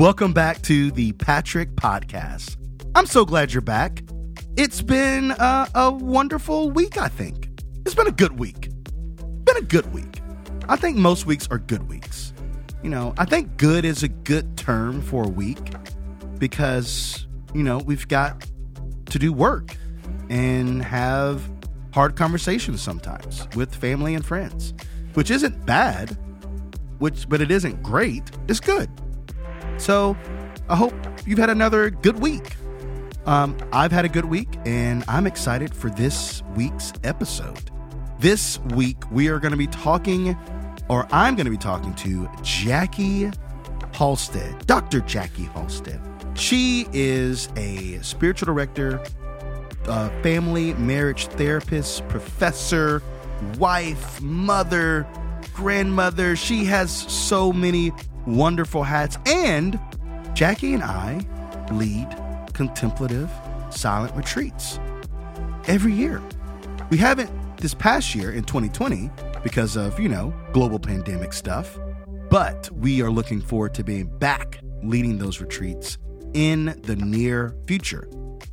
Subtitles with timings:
[0.00, 2.56] Welcome back to the Patrick Podcast.
[2.94, 4.02] I'm so glad you're back.
[4.56, 7.50] It's been uh, a wonderful week, I think.
[7.84, 8.70] It's been a good week.
[9.44, 10.22] Been a good week.
[10.70, 12.32] I think most weeks are good weeks.
[12.82, 15.74] You know, I think good is a good term for a week
[16.38, 18.46] because, you know, we've got
[19.10, 19.76] to do work
[20.30, 21.42] and have
[21.92, 24.72] hard conversations sometimes with family and friends,
[25.12, 26.16] which isn't bad,
[27.00, 28.30] which but it isn't great.
[28.48, 28.88] It's good.
[29.80, 30.14] So,
[30.68, 30.92] I hope
[31.24, 32.54] you've had another good week.
[33.24, 37.70] Um, I've had a good week, and I'm excited for this week's episode.
[38.18, 40.36] This week, we are going to be talking,
[40.90, 43.30] or I'm going to be talking to Jackie
[43.92, 45.00] Halstead, Dr.
[45.00, 45.98] Jackie Halstead.
[46.34, 49.02] She is a spiritual director,
[50.22, 53.02] family marriage therapist, professor,
[53.58, 55.06] wife, mother,
[55.54, 56.36] grandmother.
[56.36, 57.92] She has so many
[58.36, 59.18] wonderful hats.
[59.26, 59.78] And
[60.34, 61.26] Jackie and I
[61.72, 62.08] lead
[62.52, 63.30] contemplative
[63.70, 64.78] silent retreats
[65.66, 66.22] every year.
[66.90, 69.10] We haven't this past year in 2020
[69.42, 71.78] because of, you know, global pandemic stuff,
[72.28, 75.98] but we are looking forward to being back leading those retreats
[76.32, 78.08] in the near future.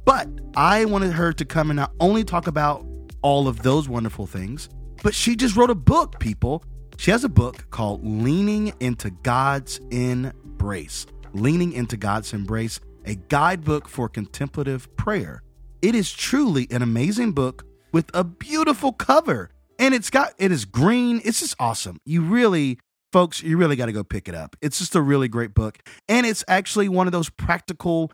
[0.06, 2.86] But I wanted her to come and not only talk about
[3.22, 4.70] all of those wonderful things,
[5.04, 6.64] but she just wrote a book, people.
[6.98, 11.06] She has a book called Leaning into God's Embrace.
[11.34, 15.44] Leaning into God's Embrace, a guidebook for contemplative prayer.
[15.84, 19.52] It is truly an amazing book with a beautiful cover.
[19.78, 21.22] And it's got it is green.
[21.24, 22.00] It's just awesome.
[22.04, 22.80] You really
[23.14, 24.56] folks, you really got to go pick it up.
[24.62, 25.78] It's just a really great book.
[26.10, 28.12] And it's actually one of those practical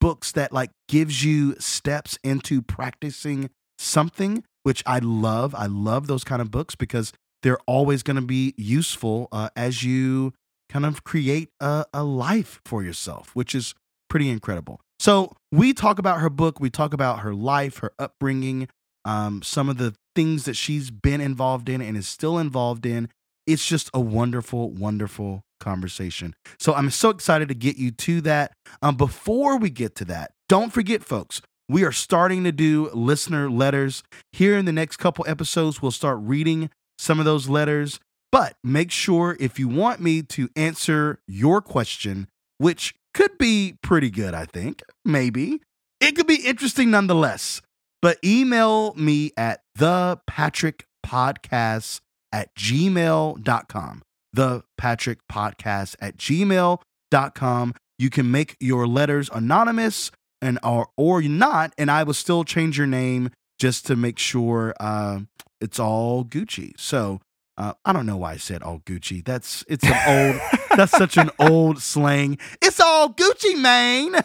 [0.00, 5.54] books that like gives you steps into practicing something, which I love.
[5.54, 9.82] I love those kind of books because they're always going to be useful uh, as
[9.82, 10.32] you
[10.68, 13.74] kind of create a, a life for yourself, which is
[14.08, 14.80] pretty incredible.
[14.98, 18.68] So we talk about her book, we talk about her life, her upbringing,
[19.04, 23.08] um, some of the things that she's been involved in and is still involved in.
[23.46, 26.34] It's just a wonderful, wonderful conversation.
[26.58, 28.52] So I'm so excited to get you to that.
[28.82, 33.48] Um, before we get to that, don't forget, folks, we are starting to do listener
[33.48, 34.02] letters.
[34.32, 36.68] Here in the next couple episodes, we'll start reading
[37.00, 37.98] some of those letters.
[38.30, 42.28] But make sure if you want me to answer your question,
[42.58, 45.60] which could be pretty good, I think, maybe,
[46.00, 47.60] it could be interesting nonetheless.
[48.02, 52.00] But email me at the Patrick Podcast
[52.32, 54.02] at gmail.com.
[54.32, 57.74] The Patrick Podcast at gmail.com.
[57.98, 62.78] You can make your letters anonymous and or or not, and I will still change
[62.78, 65.20] your name just to make sure uh,
[65.60, 66.72] it's all Gucci.
[66.80, 67.20] So
[67.58, 69.22] uh, I don't know why I said all Gucci.
[69.22, 70.40] That's it's an old.
[70.76, 72.38] that's such an old slang.
[72.62, 74.22] It's all Gucci, man.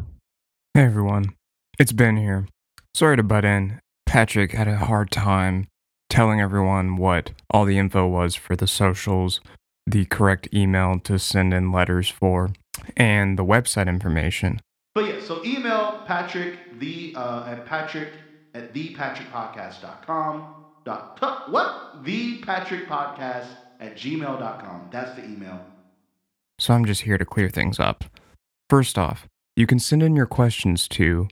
[0.73, 1.35] Hey everyone,
[1.81, 2.47] it's Ben here.
[2.95, 3.81] Sorry to butt in.
[4.07, 5.67] Patrick had a hard time
[6.09, 9.41] telling everyone what all the info was for the socials,
[9.87, 12.51] the correct email to send in letters for,
[12.97, 14.61] and the website information.
[14.95, 18.13] But yeah, so email Patrick the uh, at Patrick
[18.55, 20.55] at thepatrickpodcast.com.
[20.85, 22.05] Dot, huh, what?
[22.05, 23.47] The Patrick Podcast
[23.81, 24.89] at gmail.com.
[24.91, 25.61] That's the email.
[26.59, 28.05] So I'm just here to clear things up.
[28.69, 31.29] First off, you can send in your questions to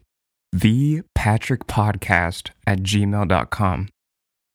[0.55, 3.89] thepatrickpodcast at gmail.com.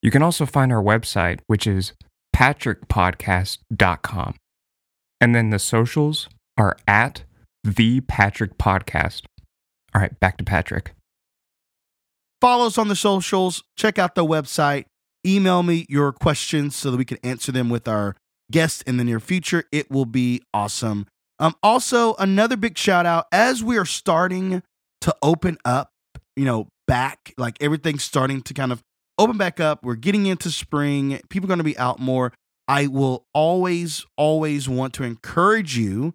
[0.02, 1.94] You can also find our website, which is
[2.36, 4.36] patrickpodcast.com.
[5.22, 6.28] And then the socials
[6.58, 7.24] are at
[7.64, 9.24] the Patrick Podcast.
[9.96, 10.94] All right, back to Patrick.
[12.42, 13.64] Follow us on the socials.
[13.78, 14.86] Check out the website.
[15.26, 18.16] Email me your questions so that we can answer them with our
[18.52, 19.64] guests in the near future.
[19.72, 21.08] It will be awesome.
[21.40, 24.62] Um, also, another big shout out as we are starting
[25.02, 25.92] to open up,
[26.36, 28.82] you know, back, like everything's starting to kind of
[29.18, 29.84] open back up.
[29.84, 31.22] We're getting into spring.
[31.30, 32.34] People are going to be out more.
[32.68, 36.14] I will always, always want to encourage you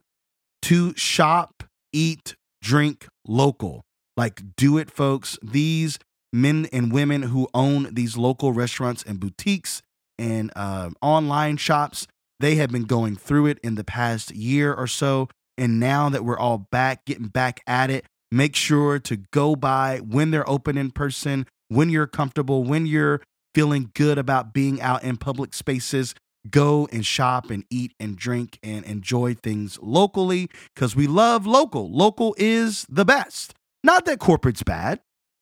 [0.63, 3.83] to shop, eat, drink local.
[4.17, 5.39] Like, do it, folks.
[5.43, 5.99] These
[6.33, 9.83] men and women who own these local restaurants and boutiques
[10.19, 12.07] and uh, online shops,
[12.41, 15.29] they have been going through it in the past year or so.
[15.57, 19.99] And now that we're all back, getting back at it, make sure to go by
[19.99, 23.23] when they're open in person, when you're comfortable, when you're
[23.55, 26.15] feeling good about being out in public spaces.
[26.51, 31.91] Go and shop and eat and drink and enjoy things locally because we love local.
[31.91, 33.55] Local is the best.
[33.83, 35.01] Not that corporate's bad,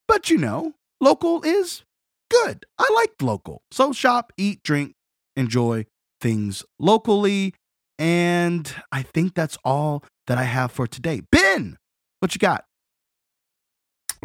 [0.09, 1.85] but you know, local is
[2.31, 2.65] good.
[2.79, 3.63] I like local.
[3.71, 4.95] So shop, eat, drink,
[5.37, 5.87] enjoy
[6.21, 7.55] things locally.
[7.99, 11.23] And I think that's all that I have for today.
[11.31, 11.79] Ben,
[12.21, 12.65] what you got?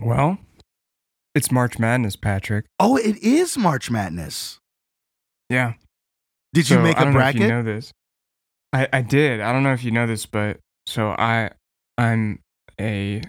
[0.02, 0.40] Well,
[1.34, 2.66] it's March Madness, Patrick.
[2.80, 4.60] Oh, it is March Madness.
[5.50, 5.74] Yeah.
[6.54, 7.42] Did you make I a know if bracket?
[7.42, 7.92] you know this.
[8.74, 9.42] I, I did.
[9.42, 11.52] I don't know if you know this, but so I
[11.98, 12.40] I'm
[12.80, 13.22] a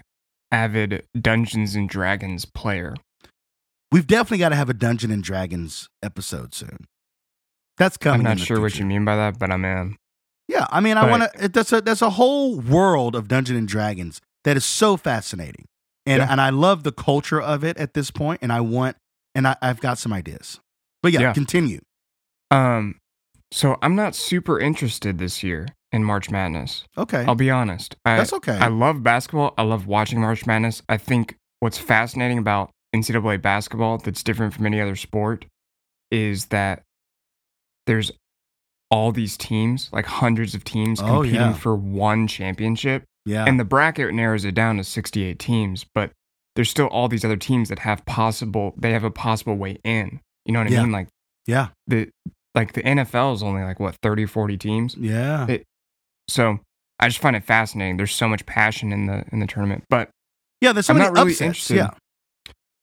[0.51, 2.95] avid Dungeons and Dragons player.
[3.91, 6.85] We've definitely got to have a Dungeon and Dragons episode soon.
[7.77, 8.25] That's coming.
[8.25, 9.97] I'm not sure what you mean by that, but I'm in.
[10.47, 11.49] Yeah, I mean, I want to.
[11.49, 15.65] That's a that's a whole world of Dungeon and Dragons that is so fascinating,
[16.05, 16.27] and Yeah.
[16.29, 18.97] and I love the culture of it at this point, and I want
[19.35, 20.59] and I, I've got some ideas.
[21.01, 21.33] But yeah, Yeah.
[21.33, 21.81] continue.
[22.51, 22.95] Um,
[23.53, 26.85] so I'm not super interested this year in March Madness.
[26.97, 27.95] Okay, I'll be honest.
[28.03, 28.57] I, that's okay.
[28.57, 29.53] I love basketball.
[29.57, 30.81] I love watching March Madness.
[30.89, 35.45] I think what's fascinating about NCAA basketball that's different from any other sport
[36.11, 36.83] is that
[37.87, 38.11] there's
[38.91, 41.53] all these teams, like hundreds of teams, Oh, competing yeah.
[41.53, 43.03] for one championship.
[43.25, 46.11] yeah, And the bracket narrows it down to 68 teams, but
[46.55, 50.19] there's still all these other teams that have possible, they have a possible way in.
[50.45, 50.81] You know what I Yeah.
[50.83, 50.91] mean?
[50.91, 51.07] Like
[51.47, 52.09] yeah, the,
[52.55, 54.95] like the NFL is only like what, 30, 40 teams?
[54.95, 55.47] yeah.
[55.47, 55.63] It-
[56.27, 56.59] So
[56.99, 57.97] I just find it fascinating.
[57.97, 60.09] There's so much passion in the in the tournament, but
[60.61, 61.41] yeah, there's so I'm not really upsets.
[61.41, 61.75] interested.
[61.77, 61.89] Yeah,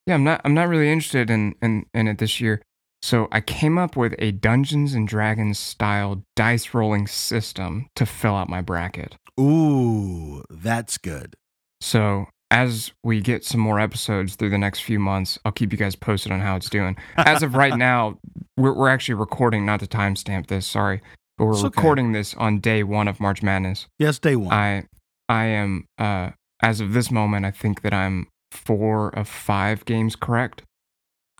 [0.06, 2.60] yeah, I'm not I'm not really interested in in in it this year.
[3.02, 8.34] So I came up with a Dungeons and Dragons style dice rolling system to fill
[8.34, 9.16] out my bracket.
[9.40, 11.34] ooh, that's good.
[11.80, 15.78] So as we get some more episodes through the next few months, I'll keep you
[15.78, 16.96] guys posted on how it's doing.
[17.16, 18.18] As of right now,
[18.56, 21.00] we're we're actually recording, not to timestamp this, sorry,
[21.38, 21.76] but we're It's okay.
[21.76, 23.86] recording this on day one of March Madness.
[23.98, 24.52] yes, day one.
[24.52, 24.84] I
[25.28, 26.30] I am uh
[26.62, 30.62] as of this moment, I think that I'm four of five games correct.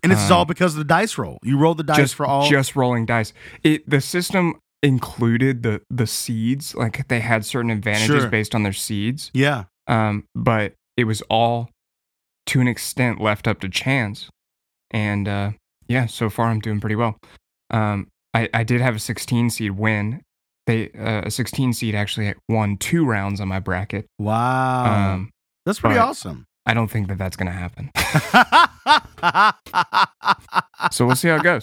[0.02, 1.38] and this is um, all because of the dice roll.
[1.42, 2.48] You rolled the dice just for all.
[2.48, 3.32] just rolling dice.
[3.64, 8.30] It the system included the the seeds, like they had certain advantages Sure.
[8.30, 9.30] based on their seeds.
[9.34, 11.70] yeah, Um, but it was all
[12.46, 14.28] to an extent left up to chance.
[14.90, 15.50] And uh
[15.88, 17.16] yeah, so far I'm doing pretty well.
[17.70, 20.22] Um I, I did have a 16 seed win.
[20.66, 24.06] They uh, a 16 seed actually won two rounds on my bracket.
[24.18, 25.30] wow, Um,
[25.66, 26.44] that's pretty awesome.
[26.66, 27.90] I don't think that that's going to happen.
[30.90, 31.62] So we'll see how it goes.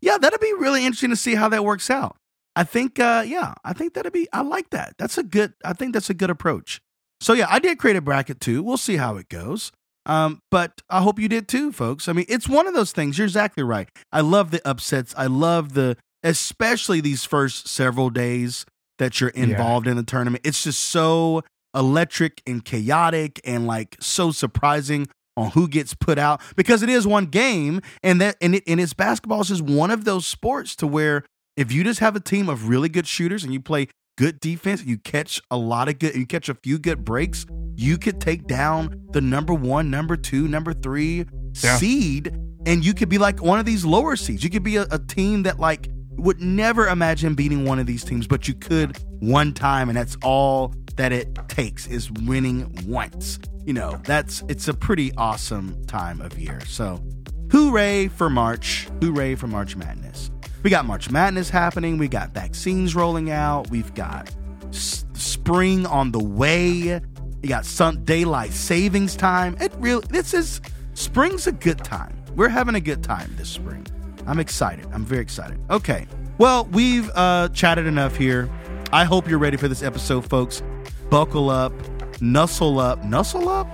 [0.00, 2.16] yeah, that'd be really interesting to see how that works out.
[2.56, 4.28] I think, uh, yeah, I think that'd be.
[4.32, 4.94] I like that.
[4.98, 5.52] That's a good.
[5.64, 6.80] I think that's a good approach.
[7.20, 8.62] So yeah, I did create a bracket too.
[8.62, 9.72] We'll see how it goes.
[10.06, 12.08] Um, but I hope you did too, folks.
[12.08, 13.18] I mean, it's one of those things.
[13.18, 13.88] You're exactly right.
[14.10, 15.14] I love the upsets.
[15.16, 18.64] I love the, especially these first several days
[18.98, 19.44] that you're Yeah.
[19.44, 20.40] involved in the tournament.
[20.46, 21.42] It's just so
[21.74, 25.06] electric and chaotic and like so surprising
[25.36, 28.80] on who gets put out because it is one game and that and it and
[28.80, 31.24] it's basketball is just one of those sports to where
[31.56, 33.86] if you just have a team of really good shooters and you play
[34.20, 37.96] good defense, you catch a lot of good, you catch a few good breaks, you
[37.96, 41.24] could take down the number one, number two, number three
[41.62, 41.76] Yeah.
[41.78, 42.36] seed,
[42.66, 44.44] and you could be like one of these lower seeds.
[44.44, 45.88] You could be a, a team that like
[46.18, 50.18] would never imagine beating one of these teams, but you could one time, and that's
[50.22, 53.38] all that it takes is winning once.
[53.64, 56.60] You know, that's it's a pretty awesome time of year.
[56.66, 57.02] So
[57.50, 58.86] hooray for March.
[59.00, 60.30] Hooray for March Madness.
[60.62, 61.96] We got March Madness happening.
[61.98, 63.70] We got vaccines rolling out.
[63.70, 64.30] We've got
[64.68, 67.00] s- spring on the way.
[67.42, 69.56] We got some daylight savings time.
[69.60, 70.60] It really, this is,
[70.94, 72.14] spring's a good time.
[72.36, 73.86] We're having a good time this spring.
[74.26, 74.86] I'm excited.
[74.92, 75.58] I'm very excited.
[75.70, 76.06] Okay.
[76.36, 78.50] Well, we've uh, chatted enough here.
[78.92, 80.62] I hope you're ready for this episode, folks.
[81.08, 81.72] Buckle up,
[82.20, 83.66] nuzzle up, nuzzle up,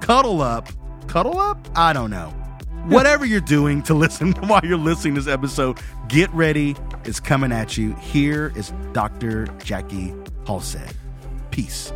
[0.00, 0.68] cuddle up,
[1.06, 1.68] cuddle up.
[1.76, 2.34] I don't know.
[2.86, 6.76] Whatever you're doing to listen while you're listening to this episode, get ready.
[7.04, 7.94] It's coming at you.
[7.96, 9.46] Here is Dr.
[9.62, 10.14] Jackie
[10.46, 10.94] Halstead.
[11.50, 11.92] Peace.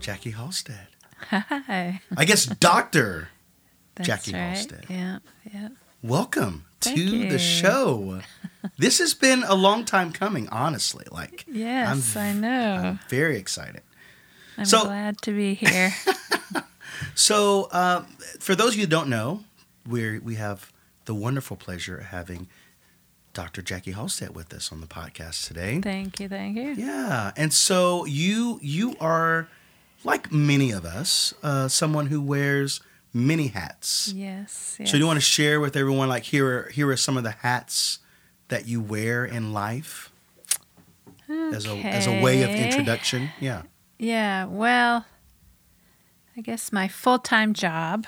[0.00, 0.88] Jackie Halstead.
[1.30, 2.02] Hi.
[2.14, 3.28] I guess Dr.
[3.96, 4.40] That's Jackie right.
[4.40, 4.84] Halstead.
[4.88, 5.18] Yeah,
[5.52, 5.68] yeah.
[6.02, 7.30] Welcome Thank to you.
[7.30, 8.20] the show.
[8.78, 11.06] this has been a long time coming, honestly.
[11.10, 12.74] Like, Yes, I'm- I know.
[12.90, 13.82] I'm very excited.
[14.58, 15.94] I'm so- glad to be here.
[17.16, 18.06] So, um,
[18.40, 19.44] for those of you who don't know,
[19.86, 20.72] we we have
[21.04, 22.48] the wonderful pleasure of having
[23.32, 23.62] Dr.
[23.62, 25.80] Jackie Halstead with us on the podcast today.
[25.80, 26.72] thank you, thank you.
[26.72, 29.48] Yeah, and so you you are
[30.04, 32.80] like many of us, uh, someone who wears
[33.14, 34.12] many hats.
[34.14, 34.90] Yes, yes.
[34.90, 37.22] So, do you want to share with everyone, like here are here are some of
[37.22, 38.00] the hats
[38.48, 40.12] that you wear in life
[41.28, 43.30] as a as a way of introduction?
[43.40, 43.62] Yeah.
[43.96, 45.06] Yeah, well,
[46.36, 48.06] I guess my full time job,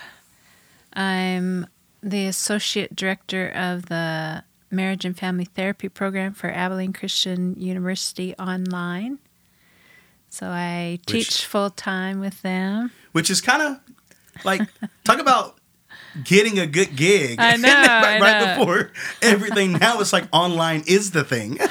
[0.92, 1.66] I'm
[2.02, 9.18] the associate director of the Marriage and Family Therapy Program for Abilene Christian University Online.
[10.28, 12.90] So I teach full time with them.
[13.12, 13.80] Which is kind of
[14.44, 14.62] like
[15.04, 15.58] talk about
[16.24, 17.38] getting a good gig.
[17.40, 21.58] I know, right, I right before everything now it's like online is the thing.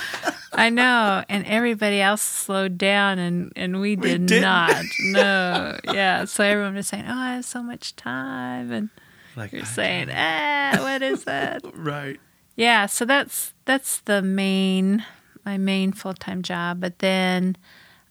[0.54, 4.86] I know, and everybody else slowed down, and, and we We did didn't.
[5.04, 6.24] No, yeah.
[6.26, 8.90] So everyone was saying, "Oh, I have so much time," and
[9.36, 12.20] like you're saying, "Ah, what is that?" right.
[12.56, 15.04] Yeah, so that's that's the main
[15.46, 16.80] my main full time job.
[16.80, 17.58] But then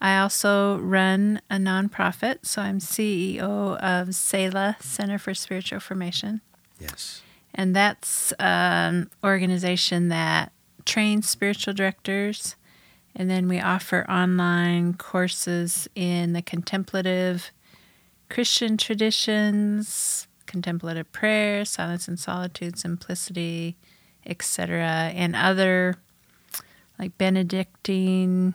[0.01, 3.41] I also run a nonprofit, so I'm CEO
[3.79, 6.41] of Selah Center for Spiritual Formation,
[6.79, 7.23] Yes.
[7.55, 10.53] and that's an organization that
[10.85, 12.57] trains spiritual directors,
[13.15, 17.51] and then we offer online courses in the contemplative
[18.29, 23.77] Christian traditions, contemplative prayer, silence and solitude, simplicity,
[24.27, 25.97] etc., and other
[26.99, 28.55] like Benedictine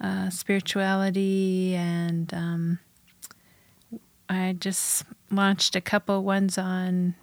[0.00, 1.74] uh, spirituality.
[1.74, 2.78] And um,
[4.28, 7.14] I just launched a couple ones on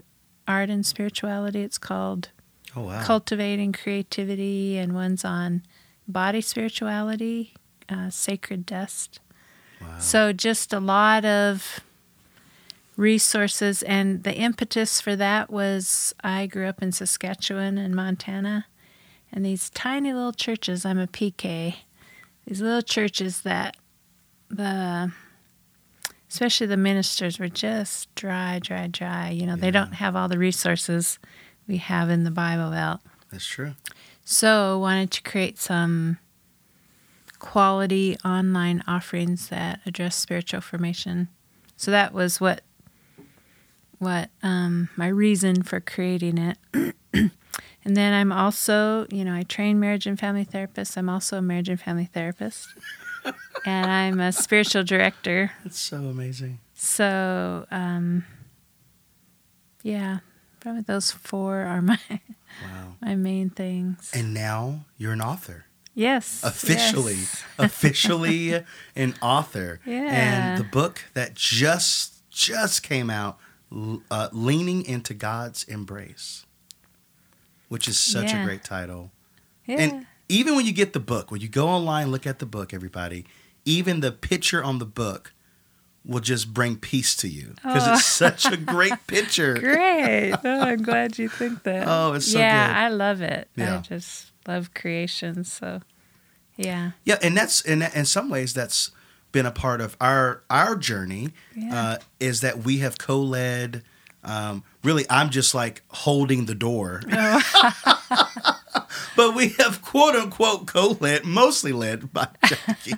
[0.48, 1.62] art and spirituality.
[1.62, 2.30] It's called
[2.76, 3.02] Oh wow.
[3.04, 5.64] Cultivating Creativity, and one's on
[6.08, 7.54] body spirituality,
[7.90, 9.20] uh, Sacred Dust.
[9.82, 9.98] wow.
[10.00, 11.80] So just a lot of
[12.96, 18.66] resources and the impetus for that was I grew up in Saskatchewan and Montana
[19.32, 21.76] and these tiny little churches, I'm a PK.
[22.48, 23.75] These little churches that
[24.50, 25.12] the
[26.30, 29.30] especially the ministers were just dry, dry, dry.
[29.30, 31.20] You know, they don't have all the resources
[31.68, 33.01] we have in the Bible Belt.
[33.32, 33.74] That's true.
[34.24, 36.20] So wanted to create some
[37.39, 41.27] quality online offerings that address spiritual formation.
[41.75, 42.62] So that was what
[44.00, 46.96] what um, my reason for creating it.
[47.84, 50.98] and then I'm also, you know, I train marriage and family therapists.
[50.98, 52.68] I'm also a marriage and family therapist.
[53.66, 55.52] and I'm a spiritual director.
[55.64, 56.60] That's so amazing.
[56.74, 58.26] So, um,
[59.84, 60.20] yeah,
[60.60, 62.00] probably those four are my
[62.62, 62.96] Wow.
[63.02, 64.12] my main things.
[64.14, 65.66] And now you're an author.
[65.94, 66.44] Yes.
[66.44, 67.44] Officially, yes.
[67.58, 68.64] officially
[68.96, 69.80] an author.
[69.86, 70.10] Yeah.
[70.12, 73.40] And the book that just just came out,
[74.12, 76.46] uh, leaning into God's embrace,
[77.68, 78.42] which is such Yeah.
[78.42, 79.12] a great title.
[79.66, 79.80] Yeah.
[79.80, 82.74] And even when you get the book, when you go online, look at the book,
[82.74, 83.26] everybody,
[83.66, 85.34] even the picture on the book
[86.06, 87.94] will just bring peace to you because Oh.
[87.94, 89.54] it's such a great picture.
[89.60, 90.32] Great.
[90.46, 91.86] Oh, I'm glad you think that.
[91.88, 92.76] Oh, it's so yeah, good.
[92.78, 93.50] I love it.
[93.58, 93.78] Yeah.
[93.80, 95.44] I just love creation.
[95.44, 95.82] So,
[96.56, 96.92] yeah.
[97.04, 98.92] Yeah, and that's in in some ways that's
[99.34, 101.34] been a part of our our journey.
[101.56, 101.76] Yeah.
[101.78, 103.84] Uh, is that we have co-led.
[104.28, 107.02] Um, really, I'm just like holding the door,
[109.16, 112.96] but we have quote unquote co-led, mostly led by Jackie,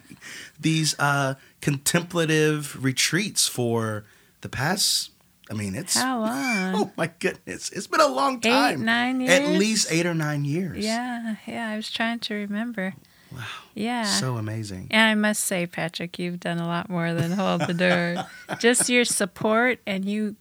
[0.59, 4.05] these uh, contemplative retreats for
[4.41, 5.11] the past.
[5.51, 6.31] I mean, it's How long?
[6.75, 8.81] oh my goodness, it's been a long time.
[8.81, 10.83] Eight, nine At least eight or nine years.
[10.83, 11.69] Yeah, yeah.
[11.69, 12.95] I was trying to remember.
[13.31, 13.43] Wow.
[13.75, 14.03] Yeah.
[14.05, 14.87] so amazing.
[14.89, 18.25] and I must say, Patrick, you've done a lot more than hold the door.
[18.59, 20.35] Just your support, and you,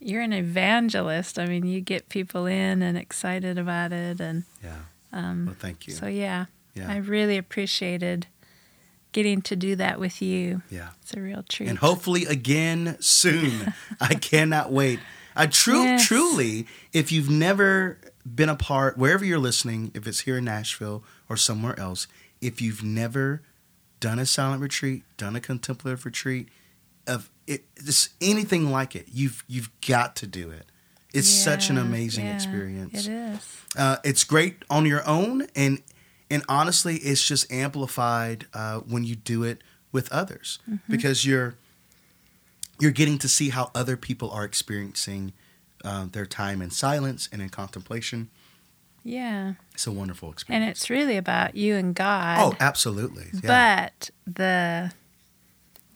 [0.00, 1.38] you're an evangelist.
[1.38, 4.76] I mean, you get people in and excited about it, and Yeah.
[5.12, 5.94] um, Well, thank you.
[5.94, 6.90] so yeah, yeah.
[6.92, 8.26] I really appreciated
[9.12, 10.62] getting to do that with you.
[10.70, 10.90] yeah.
[11.02, 11.68] It's a real treat.
[11.70, 13.72] and hopefully again soon.
[14.00, 15.00] I cannot wait.
[15.34, 16.06] I true Yes.
[16.06, 21.02] truly, if you've never been a part wherever you're listening, if it's here in Nashville
[21.28, 22.06] or somewhere else,
[22.42, 23.42] if you've never
[24.00, 26.48] done a silent retreat, done a contemplative retreat,
[27.06, 30.66] of it, just anything like it, you've you've got to do it.
[31.14, 33.06] It's such an amazing yeah, experience.
[33.06, 33.62] It is.
[33.76, 35.82] Uh, it's great on your own, and
[36.30, 39.62] and honestly, it's just amplified uh, when you do it
[39.92, 40.92] with others Mm-hmm.
[40.92, 41.54] because you're
[42.80, 45.32] you're getting to see how other people are experiencing
[45.84, 48.28] uh, their time in silence and in contemplation.
[49.02, 49.54] Yeah.
[49.72, 50.62] It's a wonderful experience.
[50.62, 52.38] And it's really about you and God.
[52.40, 53.28] oh, absolutely.
[53.32, 53.86] Yeah.
[53.88, 54.92] But the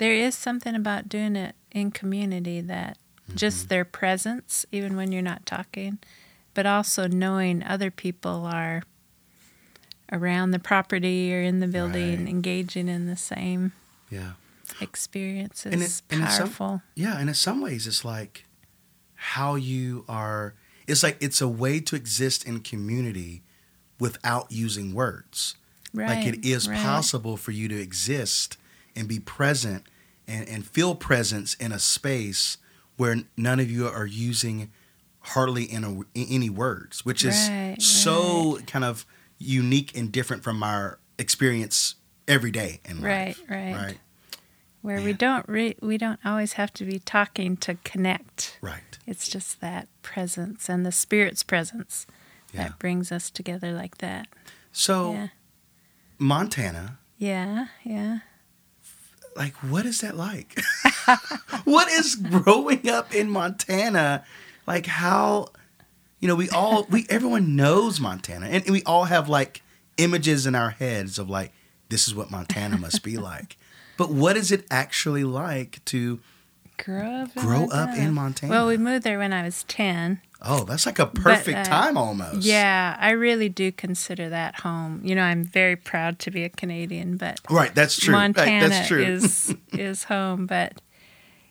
[0.00, 2.96] there is something about doing it in community that
[3.28, 3.36] Mm-hmm.
[3.36, 5.98] just their presence, even when you're not talking,
[6.52, 8.82] but also knowing other people are
[10.12, 12.28] around the property or in the building, Right.
[12.28, 13.70] engaging in the same
[14.10, 14.32] yeah.
[14.80, 16.82] experience And it- and it's some- powerful.
[16.96, 18.46] Yeah, and in some ways, it's like
[19.14, 20.54] how you are.
[20.88, 23.42] It's like it's a way to exist in community
[24.00, 25.54] without using words.
[25.92, 26.08] Right.
[26.08, 26.78] like it is right.
[26.80, 28.56] possible for you to exist
[28.96, 29.84] and be present
[30.26, 32.58] and, and feel presence in a space
[32.96, 34.70] where none of you are using
[35.20, 39.04] hardly in a, any words, which is Right, so kind of
[39.38, 41.94] unique and different from our experience
[42.28, 43.42] every day in Right, life.
[43.48, 43.74] right.
[43.74, 43.98] Right.
[44.82, 48.58] Where we don't re- we don't always have to be talking to connect.
[48.62, 48.98] Right.
[49.06, 52.06] It's just that presence and the spirit's presence
[52.54, 52.68] Yeah.
[52.68, 54.26] that brings us together like that.
[54.72, 55.28] So Yeah.
[56.18, 58.20] Montana, Yeah, yeah.
[59.36, 60.60] Like what is that like?
[61.64, 64.24] what is growing up in Montana?
[64.66, 65.48] Like how
[66.20, 69.62] you know, we all we everyone knows Montana and we all have like
[69.96, 71.52] images in our heads of like
[71.88, 73.56] this is what Montana must be like.
[73.96, 76.20] But what is it actually like to
[76.78, 77.36] Grow up.
[77.36, 78.50] in grow up in Montana?
[78.50, 80.22] Well, we moved there when I was 10.
[80.42, 82.42] Oh, that's like a perfect uh, time almost.
[82.42, 85.00] Yeah, I really do consider that home.
[85.04, 88.14] You know, I'm very proud to be a Canadian, but Right, that's true.
[88.14, 89.02] Right, Montana that's true.
[89.02, 90.80] is is home, but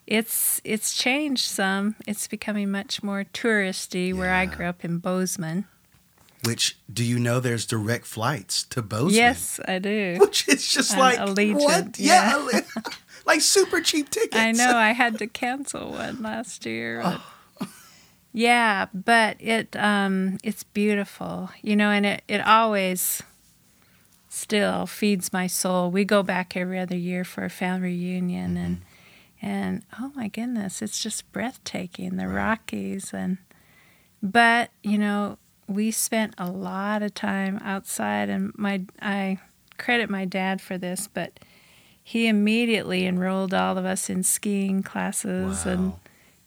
[0.07, 1.95] it's it's changed some.
[2.07, 4.13] It's becoming much more touristy.
[4.13, 5.65] Where I grew up in Bozeman.
[6.45, 9.13] Which do you know there's direct flights to Bozeman?
[9.13, 10.15] Yes, I do.
[10.19, 11.99] Which is just On like Allegiant, what?
[11.99, 12.31] yeah.
[12.33, 12.61] Alle-
[13.25, 14.37] like super cheap tickets.
[14.37, 17.01] I know I had to cancel one last year.
[17.03, 17.21] but-
[18.31, 21.49] Yeah, but it um it's beautiful.
[21.61, 23.21] You know, and it, it always
[24.29, 25.89] still feeds my soul.
[25.91, 28.81] We go back every other year for a family reunion and
[29.41, 33.37] and oh my goodness, it's just breathtaking, the Rockies and
[34.21, 39.39] but, you know, we spent a lot of time outside and my I
[39.77, 41.39] credit my dad for this, but
[42.03, 45.71] he immediately enrolled all of us in skiing classes Wow.
[45.71, 45.93] and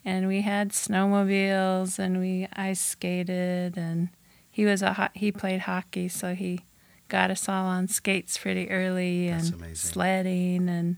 [0.05, 4.09] we had snowmobiles and we ice skated and
[4.51, 6.61] he was a ho- he played hockey so he
[7.09, 9.91] got us all on skates pretty early That's and amazing.
[9.93, 10.97] sledding and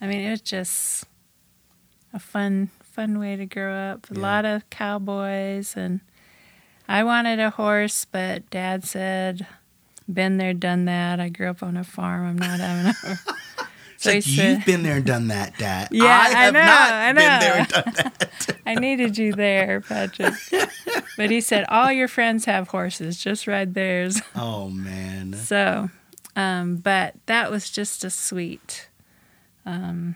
[0.00, 1.04] I mean it was just
[2.12, 4.20] a fun fun way to grow up a Yeah.
[4.20, 6.00] lot of cowboys and
[6.88, 9.46] I wanted a horse but dad said
[10.12, 13.18] been there done that I grew up on a farm I'm not having a
[13.98, 15.88] It's like you've been there and done that, Dad.
[15.92, 18.56] Yeah, I I have know, not I been there and done that.
[18.66, 20.34] I needed you there, Patrick.
[21.16, 24.20] But he said, all your friends have horses, just ride theirs.
[24.36, 25.32] oh man.
[25.34, 25.90] So,
[26.36, 28.88] um, but that was just a sweet
[29.66, 30.14] um,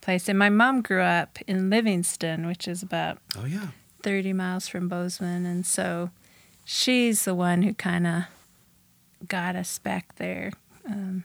[0.00, 0.28] place.
[0.28, 3.68] And my mom grew up in Livingston, which is about Oh yeah.
[4.04, 5.46] 30 miles from Bozeman.
[5.46, 6.10] And so
[6.64, 8.22] she's the one who kind of
[9.26, 10.52] got us back there
[10.86, 11.24] um,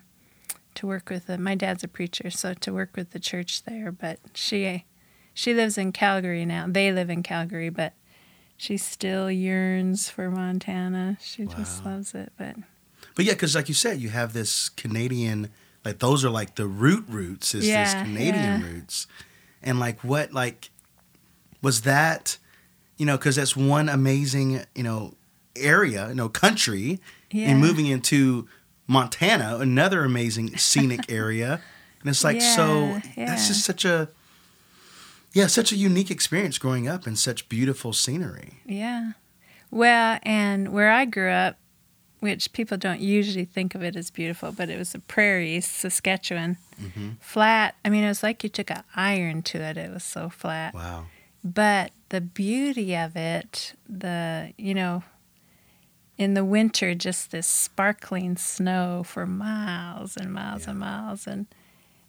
[0.76, 3.92] to work with the, my dad's a preacher, so to work with the church there.
[3.92, 4.86] But she
[5.34, 6.66] she lives in Calgary now.
[6.68, 7.94] They live in Calgary, but
[8.58, 11.18] she still yearns for Montana.
[11.22, 12.32] She just loves it.
[12.38, 12.56] But
[13.16, 15.50] But yeah, because like you said, you have this Canadian,
[15.84, 18.66] like those are like the root roots, is Yeah, this Canadian yeah.
[18.66, 19.08] roots,
[19.62, 20.70] and like what like
[21.62, 22.38] was that,
[22.98, 25.14] you know, because that's one amazing you know
[25.56, 27.00] area, you know, country,
[27.32, 28.48] yeah, and moving into
[28.88, 31.62] Montana, another amazing scenic area,
[32.02, 34.10] and it's like so Yeah, that's just such a
[35.34, 38.62] yeah, such a unique experience growing up in such beautiful scenery.
[38.66, 39.12] Yeah.
[39.70, 41.58] Well, and where I grew up,
[42.22, 46.58] which people don't usually think of it as beautiful, but it was the prairies, Saskatchewan.
[46.80, 47.76] hmm Flat.
[47.84, 49.76] I mean, it was like you took an iron to it.
[49.78, 50.74] It was so flat.
[50.74, 51.08] Wow.
[51.44, 55.04] But the beauty of it, the, you know,
[56.18, 60.70] in the winter, just this sparkling snow for miles and miles Yeah.
[60.72, 61.28] and miles.
[61.28, 61.46] And,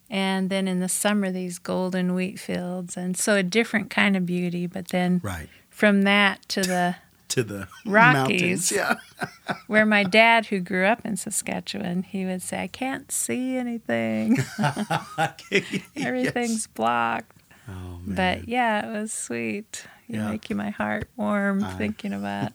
[0.09, 2.95] and then in the summer, these golden wheat fields.
[2.95, 4.65] And so a different kind of beauty.
[4.67, 5.49] But then Right.
[5.69, 6.95] from that to the
[7.29, 8.41] To the Rockies.
[8.41, 8.71] mountains.
[8.71, 8.95] Yeah.
[9.67, 14.37] where my dad, who grew up in Saskatchewan, he would say, "I can't see anything.
[15.97, 16.67] Everything's Yes.
[16.67, 17.33] blocked."
[17.67, 18.15] Oh man.
[18.15, 19.85] But yeah, it was sweet.
[20.07, 20.37] You Yeah.
[20.47, 22.53] you my heart warm I- thinking about.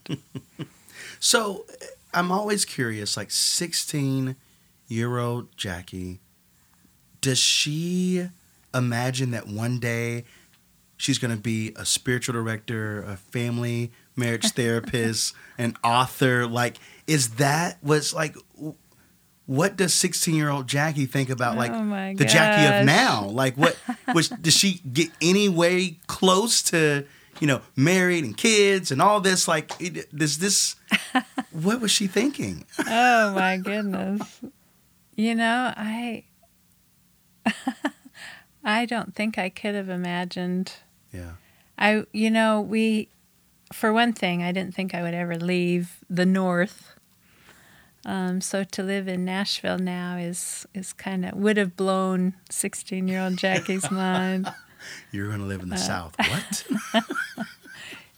[1.22, 1.66] So
[2.12, 4.34] I'm always curious, like 16
[4.88, 6.18] year old Jackie,
[7.20, 8.28] does she
[8.74, 10.24] imagine that one day
[10.96, 16.44] she's going to be a spiritual director, a family marriage therapist, an author?
[16.48, 18.34] Like, is that what's like,
[19.46, 23.26] what does 16 year old Jackie think about like oh the Jackie of now?
[23.28, 23.78] Like, what,
[24.12, 27.06] was, does she get any way close to,
[27.42, 29.48] you know, married and kids and all this?
[29.48, 30.76] Like, it, does this,
[31.50, 32.64] what was she thinking?
[32.86, 34.40] Oh my goodness.
[35.16, 36.22] You know, I
[38.64, 40.74] I don't think I could have imagined
[41.12, 41.32] Yeah.
[41.76, 43.08] I, you know, we,
[43.72, 46.94] for one thing, I didn't think I would ever leave the North.
[48.06, 53.08] Um, so to live in Nashville now is is kind of would have blown 16
[53.08, 54.48] year old Jackie's mind.
[55.10, 56.14] You're going to live in the Uh, South.
[56.94, 57.04] What?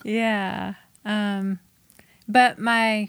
[0.05, 0.75] Yeah.
[1.05, 1.59] Um,
[2.29, 3.09] but my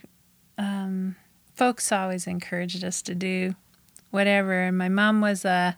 [0.57, 1.15] um,
[1.55, 3.55] folks always encouraged us to do
[4.11, 4.53] whatever.
[4.63, 5.77] And my mom was a,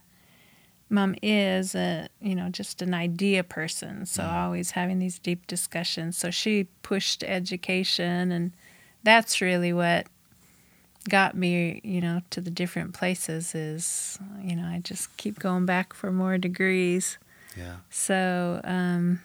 [0.90, 4.06] mom is a, you know, just an idea person.
[4.06, 6.18] So always having these deep discussions.
[6.18, 8.32] So she pushed education.
[8.32, 8.52] And
[9.04, 10.08] that's really what
[11.10, 15.66] got me, you know, to the different places is, you know, I just keep going
[15.66, 17.18] back for more degrees.
[17.58, 17.78] Yeah.
[17.90, 19.22] So, um,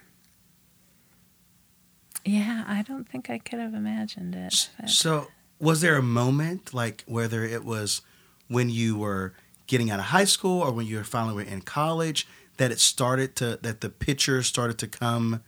[2.25, 4.69] yeah, I don't think I could have imagined it.
[4.79, 5.27] but- So,
[5.59, 8.01] was there a moment, like whether it was
[8.47, 9.33] when you were
[9.67, 12.79] getting out of high school or when you were finally were in college, that it
[12.79, 15.41] started to that the picture started to come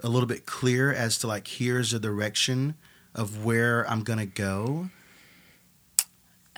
[0.00, 2.74] a little bit clear as to like here's the direction
[3.14, 4.90] of where I'm gonna go?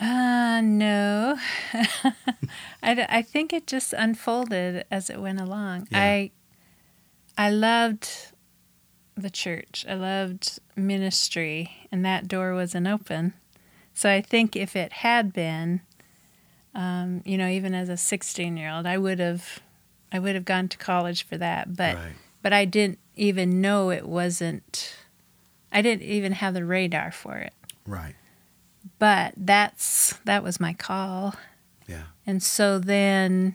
[0.00, 1.36] Uh, no.
[2.82, 5.88] I, I think it just unfolded as it went along.
[5.90, 5.98] Yeah.
[6.00, 6.30] I
[7.36, 8.32] I loved
[9.16, 9.84] the church.
[9.88, 13.34] I loved ministry, and that door wasn't open.
[13.94, 15.80] So I think if it had been,
[16.74, 19.60] um, you know, even as a 16 year old, I would have,
[20.12, 21.76] I would have gone to college for that.
[21.76, 22.12] But right.
[22.42, 24.96] but I didn't even know it wasn't.
[25.72, 27.52] I didn't even have the radar for it.
[27.86, 28.14] Right.
[28.98, 31.34] But that's that was my call.
[31.86, 32.02] Yeah.
[32.26, 33.54] And so then,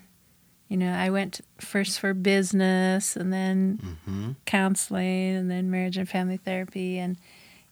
[0.68, 4.30] you know, I went first for business and then Mm-hmm.
[4.46, 7.16] counseling and then marriage and family therapy and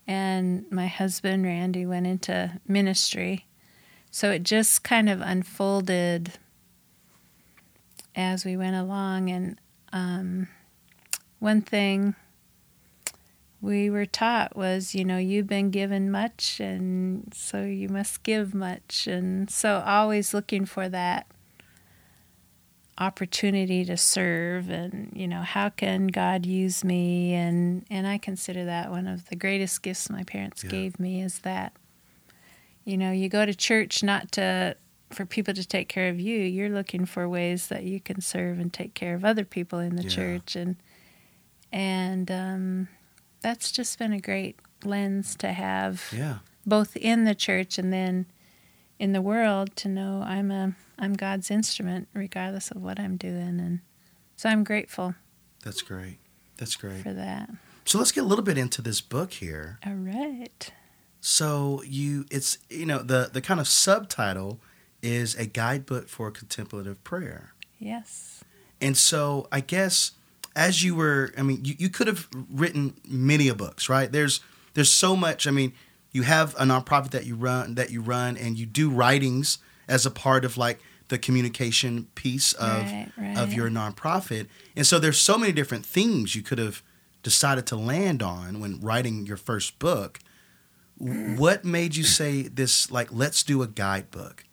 [0.05, 3.45] and my husband Randy went into ministry.
[4.11, 6.33] So it just kind of unfolded
[8.15, 9.59] as we went along and
[9.91, 10.47] um,
[11.39, 12.15] one thing
[13.63, 18.53] we were taught was, you know, you've been given much and so you must give
[18.53, 21.27] much and so always looking for that
[22.97, 28.65] opportunity to serve and you know how can god use me and and i consider
[28.65, 30.69] that one of the greatest gifts my parents Yeah.
[30.69, 31.73] gave me is that
[32.85, 34.77] you know you go to church not to
[35.09, 38.59] for people to take care of you you're looking for ways that you can serve
[38.59, 40.09] and take care of other people in the Yeah.
[40.09, 40.75] church and
[41.71, 42.87] and um
[43.43, 46.39] that's just been a great lens to have Yeah.
[46.65, 48.25] both in the church and then
[48.97, 53.59] in the world to know I'm a I'm God's instrument regardless of what I'm doing
[53.59, 53.79] and
[54.35, 55.13] so I'm grateful
[55.63, 56.17] That's great.
[56.57, 57.03] That's great.
[57.03, 57.49] for that.
[57.85, 59.77] So let's get a little bit into this book here.
[59.85, 60.71] All right.
[61.21, 64.59] So you it's you know the the kind of subtitle
[65.01, 67.53] is a guidebook for contemplative prayer.
[67.79, 68.43] Yes.
[68.81, 70.11] And so I guess
[70.55, 74.11] as you were I mean you, you could have written many a books, right?
[74.11, 74.39] There's
[74.73, 75.73] there's so much I mean
[76.11, 80.05] you have a nonprofit that you run that you run and you do writings as
[80.05, 83.37] a part of like the communication piece of Right, right.
[83.37, 84.47] of your nonprofit.
[84.75, 86.81] And so there's so many different themes you could have
[87.23, 90.19] decided to land on when writing your first book.
[91.01, 91.37] Mm.
[91.37, 94.45] What made you say this like let's do a guidebook?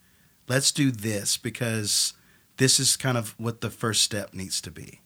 [0.48, 2.14] Let's do this because
[2.56, 5.00] this is kind of what the first step needs to be.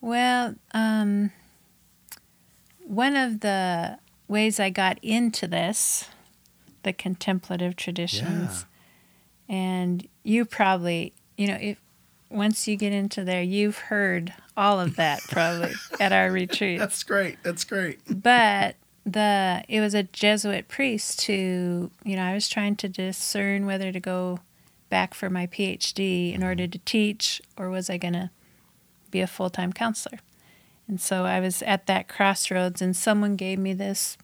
[0.00, 1.32] Well, um
[2.84, 6.08] one of the ways I got into this,
[6.82, 8.64] the contemplative traditions,
[9.48, 11.78] and you probably, you know, if
[12.30, 16.78] once you get into there, you've heard all of that probably at our retreat.
[16.78, 17.36] That's great.
[17.42, 18.00] That's great.
[18.08, 23.64] but the it was a Jesuit priest who you know I was trying to discern
[23.64, 24.40] whether to go
[24.90, 28.30] back for my PhD in order to teach or was I going to
[29.10, 30.18] be a full-time counselor.
[30.86, 34.16] And so I was at that crossroads and someone gave me this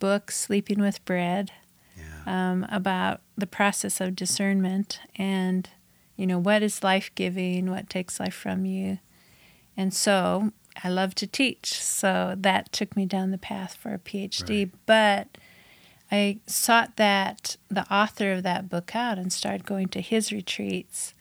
[0.00, 1.50] book Sleeping with Bread
[1.96, 2.50] Yeah.
[2.52, 5.68] um, about the process of discernment and
[6.16, 8.98] you know what is life giving what takes life from you
[9.76, 10.52] and so
[10.84, 14.70] i love to teach so that took me down the path for a phd Right.
[14.86, 15.38] but
[16.12, 21.14] i sought that the author of that book out and started going to his retreats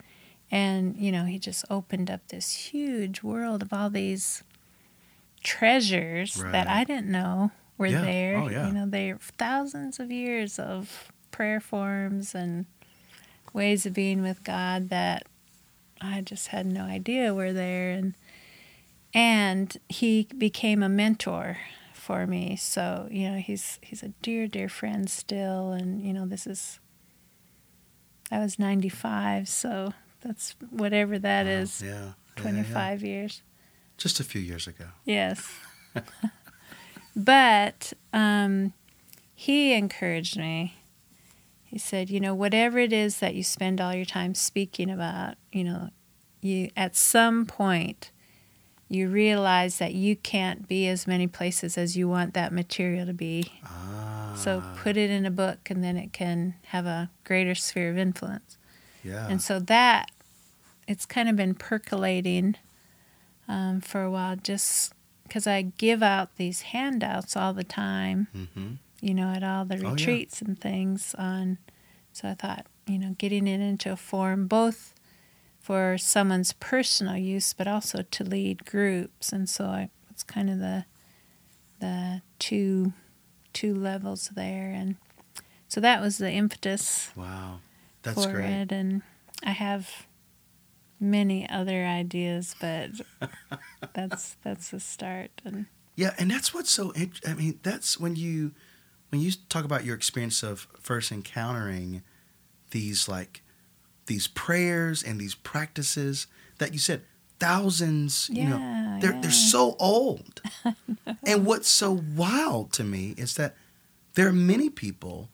[0.51, 4.43] and you know he just opened up this huge world of all these
[5.43, 8.01] treasures that i didn't know were Yeah.
[8.01, 8.37] there.
[8.37, 8.67] Oh, yeah.
[8.67, 12.65] you know they're thousands of years of prayer forms and
[13.53, 15.27] ways of being with God that
[16.01, 17.91] I just had no idea were there.
[17.91, 18.15] And
[19.13, 21.57] and he became a mentor
[21.93, 22.55] for me.
[22.55, 25.71] So you know he's he's a dear dear friend still.
[25.71, 26.79] And you know this is
[28.31, 29.93] I was 95 so
[30.27, 31.51] that's whatever that Wow.
[31.51, 31.89] is Yeah.
[31.89, 32.13] Yeah, yeah.
[32.35, 33.41] 25 years
[33.97, 34.85] Just a few years ago.
[35.05, 35.39] Yes.
[37.15, 38.73] but um,
[39.33, 40.75] he encouraged me.
[41.63, 45.35] He said, you know, whatever it is that you spend all your time speaking about,
[45.51, 45.89] you know,
[46.41, 48.11] you at some point
[48.89, 53.13] you realize that you can't be as many places as you want that material to
[53.13, 53.51] be.
[53.65, 57.89] Ah, So put it in a book and then it can have a greater sphere
[57.89, 58.57] of influence.
[59.03, 59.27] yeah.
[59.27, 60.09] And so that
[60.87, 62.55] it's kind of been percolating
[63.47, 68.73] um, for a while just because I give out these handouts all the time, mm-hmm.
[69.01, 69.91] you know, at all the Oh, yeah.
[69.91, 71.57] retreats and things on.
[72.13, 74.93] So I thought, you know, getting it into a form both
[75.59, 79.33] for someone's personal use, but also to lead groups.
[79.33, 80.85] And so I, it's kind of the
[81.79, 82.93] the two
[83.53, 84.95] two levels there, and
[85.67, 87.59] so that was the impetus Wow.
[88.03, 88.49] That's for great.
[88.49, 89.01] it, and
[89.43, 90.06] I have
[90.99, 92.91] many other ideas, but
[93.93, 95.31] that's that's the start.
[95.45, 96.93] And Yeah, and that's what's so.
[97.25, 98.53] I mean, that's when you
[99.09, 102.03] when you talk about your experience of first encountering
[102.71, 103.41] these like
[104.07, 107.03] these prayers and these practices that you said
[107.39, 108.29] thousands.
[108.31, 109.21] you know, Yeah, they're yeah.
[109.21, 110.41] they're so old.
[111.25, 113.55] and what's so wild to me is that
[114.15, 115.29] there are many people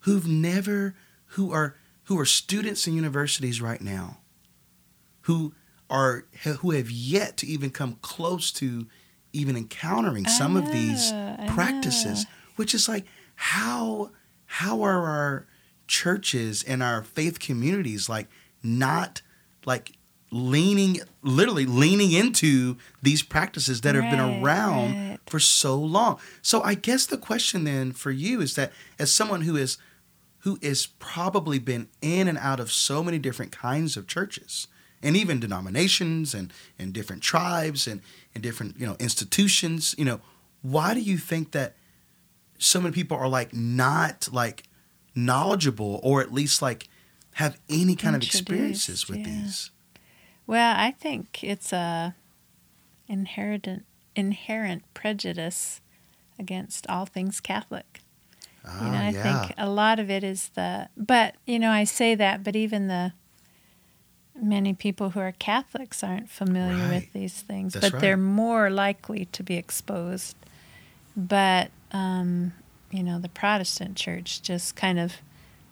[0.00, 0.94] who've never
[1.26, 4.18] who are who are students in universities right now
[5.22, 5.54] who
[5.90, 6.24] are
[6.60, 8.86] who have yet to even come close to
[9.32, 11.12] even encountering some of these
[11.48, 13.04] practices which is like
[13.34, 14.10] how
[14.46, 15.46] how are our
[15.86, 18.28] churches and our faith communities like
[18.62, 19.22] not
[19.64, 19.92] like
[20.30, 25.18] leaning literally leaning into these practices that have been around right.
[25.26, 29.42] for so long so i guess the question then for you is that as someone
[29.42, 29.76] who is
[30.38, 34.68] who is probably been in and out of so many different kinds of churches
[35.02, 38.00] and even denominations and, and different tribes and,
[38.34, 40.20] and different you know institutions you know
[40.62, 41.74] why do you think that
[42.58, 44.64] so many people are like not like
[45.14, 46.88] knowledgeable or at least like
[47.34, 49.24] have any kind of experiences with yeah.
[49.24, 49.70] these
[50.46, 52.14] well, I think it's a
[53.08, 53.84] inherent
[54.14, 55.80] inherent prejudice
[56.38, 58.00] against all things Catholic.
[58.64, 61.70] ah, You know, I yeah think a lot of it is the, but you know,
[61.70, 63.12] I say that, but even the
[64.34, 66.94] many people who are Catholics aren't familiar Right.
[67.02, 70.36] with these things, That's but they're more likely to be exposed.
[71.16, 72.52] But um,
[72.90, 75.14] you know, the Protestant Church just kind of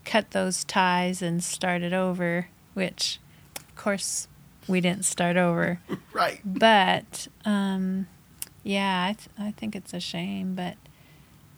[0.05, 3.19] cut those ties and started over, which,
[3.57, 4.29] of course,
[4.69, 5.81] we didn't start over
[6.13, 8.07] right but um,
[8.63, 10.55] yeah, I, th- I think it's a shame.
[10.55, 10.77] But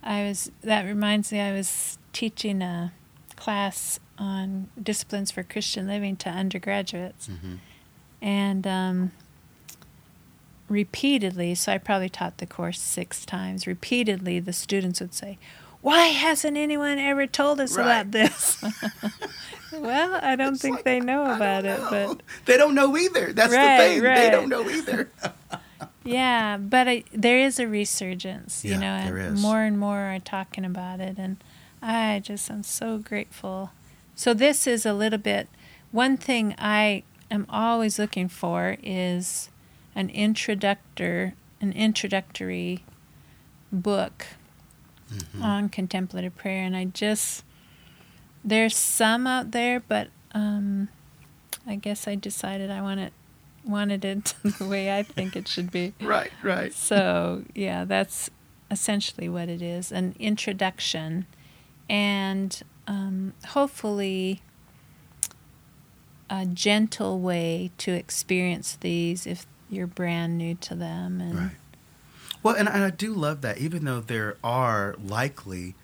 [0.03, 2.93] I was that reminds me, I was teaching a
[3.37, 7.59] class on disciplines for Christian living to undergraduates, Mhm.
[8.21, 9.13] and um,
[10.69, 11.55] repeatedly.
[11.55, 13.67] So I probably taught the course six times.
[13.67, 15.39] Repeatedly, the students would say.
[15.81, 17.83] Why hasn't anyone ever told us Right.
[17.85, 18.63] about this?
[19.73, 21.89] well, I don't It's think like, they know about it, know.
[21.91, 25.11] but they don't know either that's Right, the thing they don't know either
[26.05, 29.41] Yeah, but I, there is a resurgence, you know, and there is.
[29.41, 31.37] more and more are talking about it, and
[31.83, 33.73] I just am so grateful.
[34.23, 35.49] So this is a little bit.
[35.91, 39.51] One thing I am always looking for is
[39.97, 42.85] an introductor, an introductory
[43.73, 44.27] book
[45.13, 45.43] Mm-hmm.
[45.43, 47.45] on contemplative prayer, and I just
[48.45, 50.89] there's some out there, but um,
[51.67, 53.13] I guess I decided I want it
[53.65, 55.95] wanted it the way I think it should be.
[56.01, 58.31] right right So, yeah, that's
[58.71, 61.27] essentially what it is an introduction,
[61.91, 64.43] and um, hopefully
[66.29, 71.21] a gentle way to experience these if you're brand new to them.
[71.21, 71.51] And Right.
[72.43, 75.75] Well, and, I do love that, even though there are likely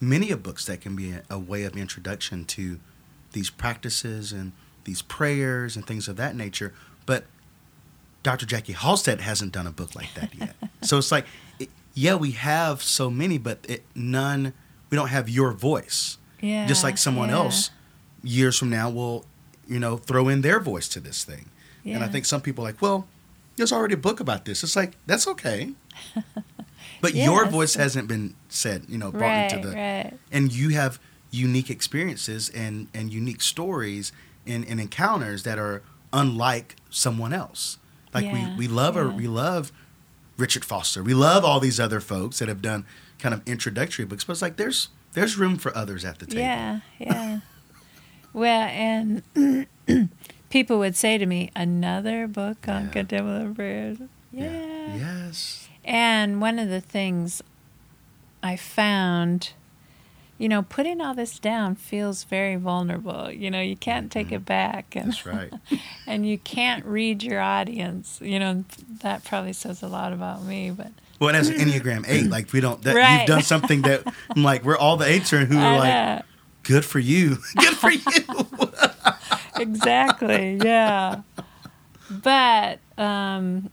[0.00, 2.80] many of books that can be a, a way of introduction to
[3.32, 4.52] these practices and
[4.84, 6.72] these prayers and things of that nature,
[7.04, 7.24] but
[8.22, 8.46] Dr.
[8.46, 10.56] Jackie Halstead hasn't done a book like that yet.
[10.82, 11.26] so it's like,
[11.60, 14.52] it, yeah, we have so many, but it, none,
[14.90, 16.18] we don't have your voice.
[16.40, 17.70] yeah, Just like someone yeah, else
[18.22, 19.24] years from now will,
[19.66, 21.50] you know, throw in their voice to this thing.
[21.82, 21.96] Yeah.
[21.96, 23.06] And I think some people are like, well,
[23.56, 24.62] there's already a book about this.
[24.62, 25.72] It's like, that's okay.
[27.00, 30.12] But your voice hasn't been said, you know, brought right, into the right.
[30.32, 30.98] and you have
[31.30, 34.12] unique experiences and, and unique stories
[34.46, 37.78] and, and encounters that are unlike someone else.
[38.14, 39.14] Like Yeah, we, we love yeah.
[39.14, 39.72] we love
[40.36, 41.02] Richard Foster.
[41.02, 42.86] We love all these other folks that have done
[43.18, 46.40] kind of introductory books, but it's like there's there's room for others at the table.
[46.40, 47.40] Yeah, yeah.
[48.32, 49.22] well, and
[50.50, 52.90] people would say to me, "Another book on Yeah.
[52.90, 53.98] contemplative prayers."
[54.32, 54.96] Yeah.
[54.96, 55.68] Yes.
[55.84, 57.42] And one of the things
[58.42, 59.52] I found,
[60.36, 63.30] you know, putting all this down feels very vulnerable.
[63.30, 64.36] You know, you can't take mm-hmm.
[64.36, 65.52] it back, and That's right.
[66.06, 68.20] and you can't read your audience.
[68.22, 68.64] You know,
[69.00, 70.70] that probably says a lot about me.
[70.70, 72.82] But Well, and as an Enneagram eight, like we don't.
[72.82, 73.18] That, Right.
[73.20, 74.02] You've done something that,
[74.34, 76.22] I'm like, we're all the eights are who are I like, know.
[76.62, 78.02] good for you, good for you.
[79.58, 81.22] exactly yeah
[82.10, 83.70] but um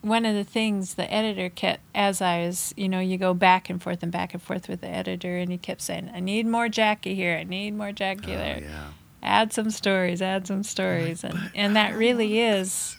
[0.00, 3.68] one of the things the editor kept as i was you know you go back
[3.68, 6.46] and forth and back and forth with the editor and he kept saying i need
[6.46, 8.86] more jackie here i need more jackie Oh, there yeah.
[9.22, 12.96] add some stories add some stories and and that really is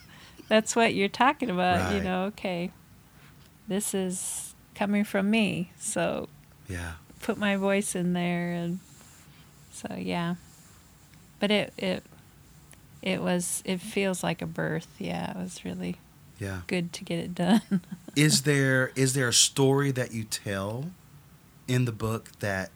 [0.48, 2.72] that's what you're talking about you know okay
[3.72, 6.28] this is coming from me so
[6.68, 6.94] Yeah.
[7.22, 8.80] put my voice in there and
[9.72, 10.36] so yeah
[11.40, 12.04] but it it
[13.02, 15.96] it was it feels like a birth yeah it was really
[16.40, 16.62] Yeah.
[16.68, 17.62] good to get it done
[18.16, 20.92] Is there is there a story that you tell
[21.68, 22.70] in the book that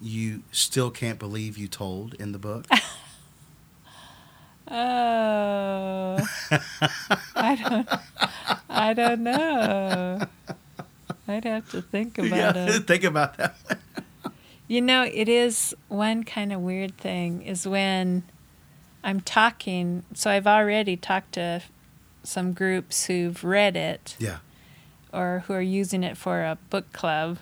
[0.00, 2.66] you still can't believe you told in the book?
[4.74, 6.18] oh
[7.36, 7.88] i don't
[8.70, 10.18] i don't know
[11.28, 12.76] i'd have to think about yeah.
[12.76, 13.54] it Think about that.
[14.68, 18.22] You know, it is one kind of weird thing is when
[19.04, 20.02] I'm talking.
[20.14, 21.62] So I've already talked to
[22.22, 24.38] some groups who've read it Yeah.
[25.12, 27.36] or who are using it for a book club,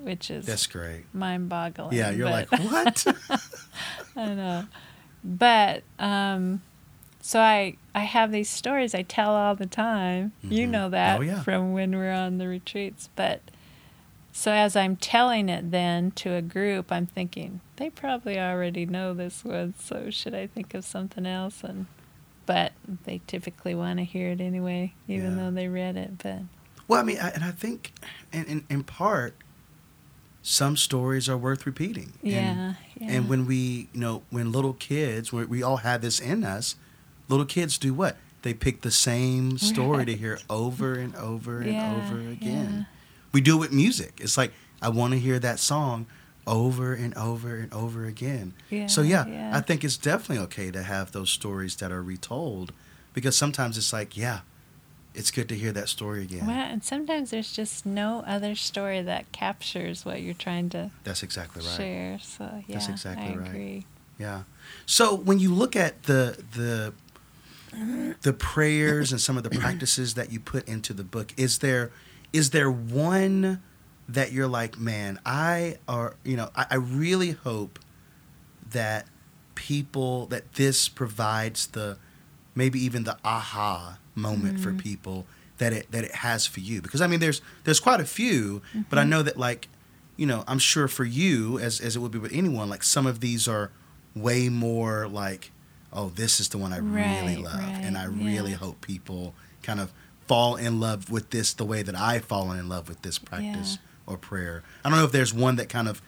[0.00, 1.04] which is That's great.
[1.12, 1.92] mind boggling.
[1.98, 2.12] Yeah.
[2.12, 3.06] You're but, like, what?
[4.16, 4.64] I know.
[5.22, 6.62] But um,
[7.20, 10.32] so I I have these stories I tell all the time.
[10.42, 10.70] You Mhm.
[10.70, 11.42] know that Oh, yeah.
[11.42, 13.08] from when we're on the retreats.
[13.16, 13.40] But
[14.32, 19.12] so as I'm telling it then to a group, I'm thinking they probably already know
[19.14, 19.74] this one.
[19.80, 21.62] So should I think of something else?
[21.64, 21.86] And
[22.46, 22.72] but
[23.04, 25.44] they typically want to hear it anyway, even Yeah.
[25.44, 26.18] though they read it.
[26.22, 26.42] But
[26.88, 27.92] well, I mean, I, and I think,
[28.32, 29.34] in, in in part,
[30.42, 32.12] some stories are worth repeating.
[32.22, 33.10] And- yeah, yeah.
[33.12, 36.76] And when we, you know, when little kids, we, we all have this in us,
[37.30, 38.16] little kids do what?
[38.42, 42.70] They pick the same story to hear over and over and Yeah, over again.
[42.78, 42.84] yeah.
[43.32, 44.18] We do it with music.
[44.20, 46.06] It's like, I want to hear that song
[46.46, 48.54] over and over and over again.
[48.88, 49.56] so, Yeah, yeah, yeah.
[49.56, 52.72] I think it's definitely okay to have those stories that are retold
[53.14, 54.40] because sometimes it's like, yeah,
[55.14, 56.46] it's good to hear that story again.
[56.46, 61.22] Well, and sometimes there's just no other story that captures what you're trying to That's
[61.22, 61.76] exactly right.
[61.76, 62.18] share.
[62.22, 63.48] So yeah, That's exactly I right.
[63.48, 63.86] agree.
[64.18, 64.42] Yeah.
[64.86, 66.94] So when you look at the the
[68.22, 71.90] the prayers and some of the practices that you put into the book, is there
[72.32, 73.62] is there one
[74.08, 77.78] that you're like, man, I are you know, I, I really hope
[78.70, 79.06] that
[79.54, 81.98] people that this provides the
[82.54, 84.78] maybe even the aha moment for mm-hmm.
[84.78, 85.26] people
[85.58, 86.82] that it that it has for you?
[86.82, 89.10] Because I mean there's there's quite a few but I mm-hmm.
[89.10, 89.68] know that like
[90.16, 93.06] you know I'm sure for you as as it would be with anyone like some
[93.06, 93.70] of these are
[94.14, 95.52] way more like
[95.92, 97.68] oh this is the one I really Right, love.
[97.82, 99.92] And I right, really hope people kind of
[100.26, 103.78] fall in love with this the way that I've fallen in love with this practice
[104.06, 104.62] or prayer.
[104.84, 106.00] I don't know if there's one that kind of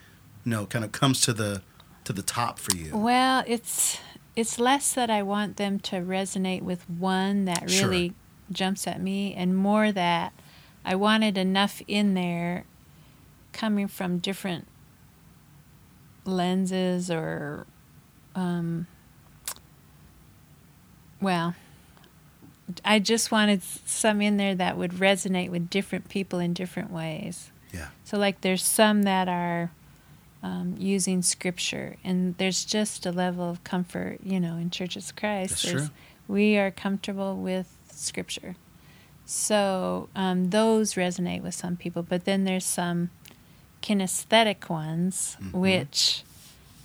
[0.45, 1.63] you know kind of comes to the
[2.05, 2.97] to the top for you.
[2.97, 3.99] Well, it's
[4.35, 7.89] it's less that I want them to resonate with one that Sure.
[7.89, 8.15] really
[8.51, 10.33] jumps at me, and more that
[10.85, 12.65] I wanted enough in there
[13.53, 14.67] coming from different
[16.25, 17.67] lenses or,
[18.35, 18.87] um,
[21.23, 21.55] well,
[22.85, 27.51] I just wanted some in there that would resonate with different people in different ways.
[27.73, 29.71] yeah So, like, there's some that are
[30.43, 35.17] um, using scripture, and there's just a level of comfort, you know, in Churches of
[35.17, 35.51] Christ.
[35.51, 35.89] That's true.
[36.29, 38.57] We are comfortable with scripture.
[39.25, 43.11] So, um, those resonate with some people, but then there's some
[43.83, 45.53] kinesthetic ones, Mhm.
[45.53, 46.23] which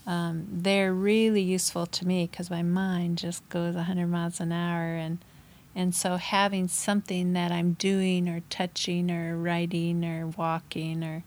[0.07, 4.95] um, they're really useful to me because my mind just goes 100 miles an hour
[4.95, 5.19] and
[5.75, 11.23] and so having something that I'm doing or touching or writing or walking or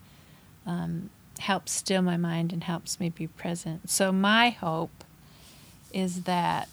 [0.65, 1.09] um,
[1.39, 3.89] helps still my mind and helps me be present.
[3.89, 5.05] So my hope
[5.93, 6.67] is that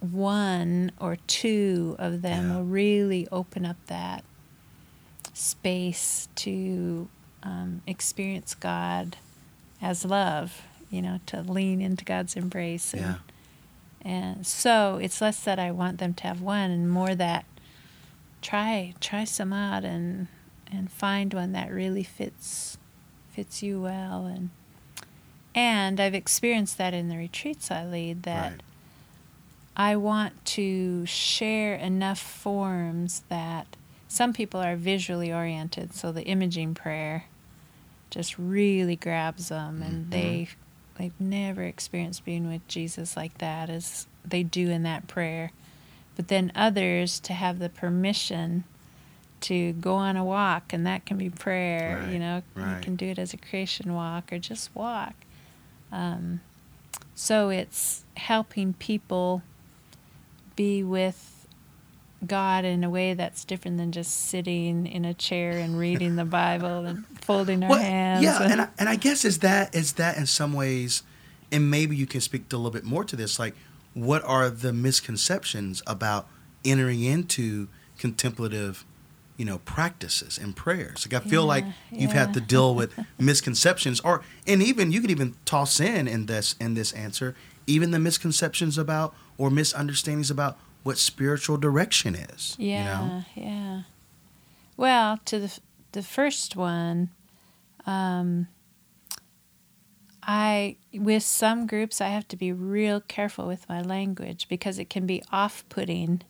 [0.00, 2.56] one or two of them Yeah.
[2.56, 4.22] will really open up that
[5.32, 7.08] space to
[7.42, 9.16] um, experience God
[9.80, 12.92] as love, you know, to lean into God's embrace.
[12.92, 13.14] And, yeah
[14.02, 17.44] and so it's less that I want them to have one and more that
[18.40, 20.28] try try some out and
[20.70, 22.78] and find one that really fits
[23.32, 24.50] fits you well and
[25.56, 28.62] and I've experienced that in the retreats I lead that Right.
[29.76, 33.66] I want to share enough forms that
[34.08, 37.24] some people are visually oriented, so the imaging prayer
[38.10, 40.10] just really grabs them, and Mm-hmm.
[40.10, 40.48] they
[40.98, 45.52] they've never experienced being with Jesus like that as they do in that prayer.
[46.16, 48.64] But then others to have the permission
[49.42, 52.00] to go on a walk, and that can be prayer.
[52.00, 55.14] Right, You know, you can do it as a creation walk or just walk.
[55.92, 56.40] Um,
[57.14, 59.42] so it's helping people
[60.56, 61.35] be with
[62.24, 66.24] God in a way that's different than just sitting in a chair and reading the
[66.24, 68.24] Bible and folding our Well, hands.
[68.24, 71.02] Yeah, and I, and I guess is that is that in some ways,
[71.52, 73.38] and maybe you can speak a little bit more to this.
[73.38, 73.54] Like,
[73.94, 76.26] what are the misconceptions about
[76.64, 78.84] entering into contemplative,
[79.36, 81.06] you know, practices and prayers?
[81.10, 85.00] Like, I feel Yeah, like you've had to deal with misconceptions, or and even you
[85.00, 87.34] could even toss in in this in this answer
[87.68, 90.56] even the misconceptions about or misunderstandings about
[90.86, 92.56] what spiritual direction is.
[92.58, 93.24] yeah, You know?
[93.34, 93.82] yeah.
[94.76, 95.58] Well, to the
[95.92, 97.10] the first one,
[97.86, 98.48] um,
[100.22, 104.90] I with some groups I have to be real careful with my language because it
[104.90, 106.22] can be off-putting.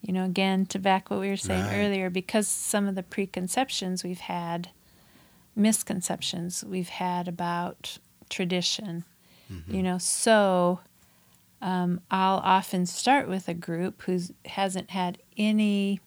[0.00, 1.78] You know, again to back what we were saying Right.
[1.78, 4.68] earlier, because some of the preconceptions we've had,
[5.56, 7.96] misconceptions we've had about
[8.28, 9.04] tradition.
[9.50, 9.74] Mm-hmm.
[9.74, 10.80] You know, so
[11.62, 16.00] um, I'll often start with a group who hasn't had any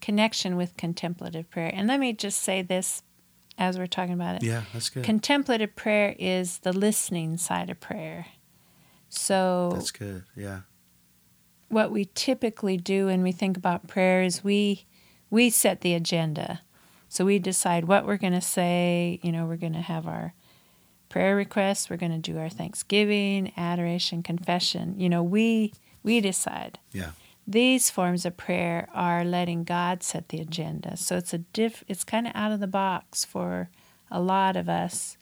[0.00, 1.70] connection with contemplative prayer.
[1.74, 3.02] And let me just say this
[3.58, 4.42] as we're talking about it.
[4.42, 5.04] Yeah, that's good.
[5.04, 8.26] Contemplative prayer is the listening side of prayer.
[9.08, 10.24] So, that's good.
[10.36, 10.60] Yeah.
[11.68, 14.84] what we typically do when we think about prayer is we
[15.30, 16.60] we set the agenda.
[17.08, 19.20] So we decide what we're going to say.
[19.22, 20.34] You know, we're going to have our
[21.08, 21.88] prayer requests.
[21.88, 24.98] We're going to do our Thanksgiving, adoration, confession.
[24.98, 26.78] You know, we we decide.
[26.92, 27.10] Yeah.
[27.46, 30.96] These forms of prayer are letting God set the agenda.
[30.96, 31.84] So it's a diff.
[31.86, 33.70] It's kind of out of the box for
[34.10, 35.16] a lot of us.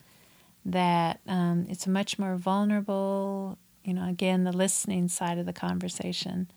[0.64, 3.59] That um, it's a much more vulnerable.
[3.82, 6.51] You know, again, the listening side of the conversation,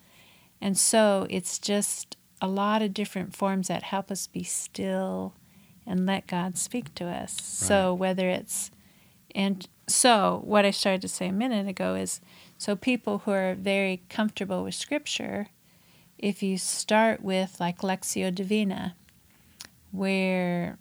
[0.62, 5.34] and so it's just a lot of different forms that help us be still
[5.86, 7.36] and let God speak to us.
[7.42, 8.72] So whether it's
[9.38, 12.20] and so what I started to say a minute ago is
[12.58, 15.48] so people who are very comfortable with scripture,
[16.18, 18.96] if you start with like Lectio Divina,
[19.92, 20.78] where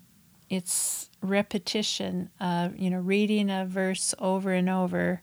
[0.49, 5.23] it's repetition of, you know, reading a verse over and over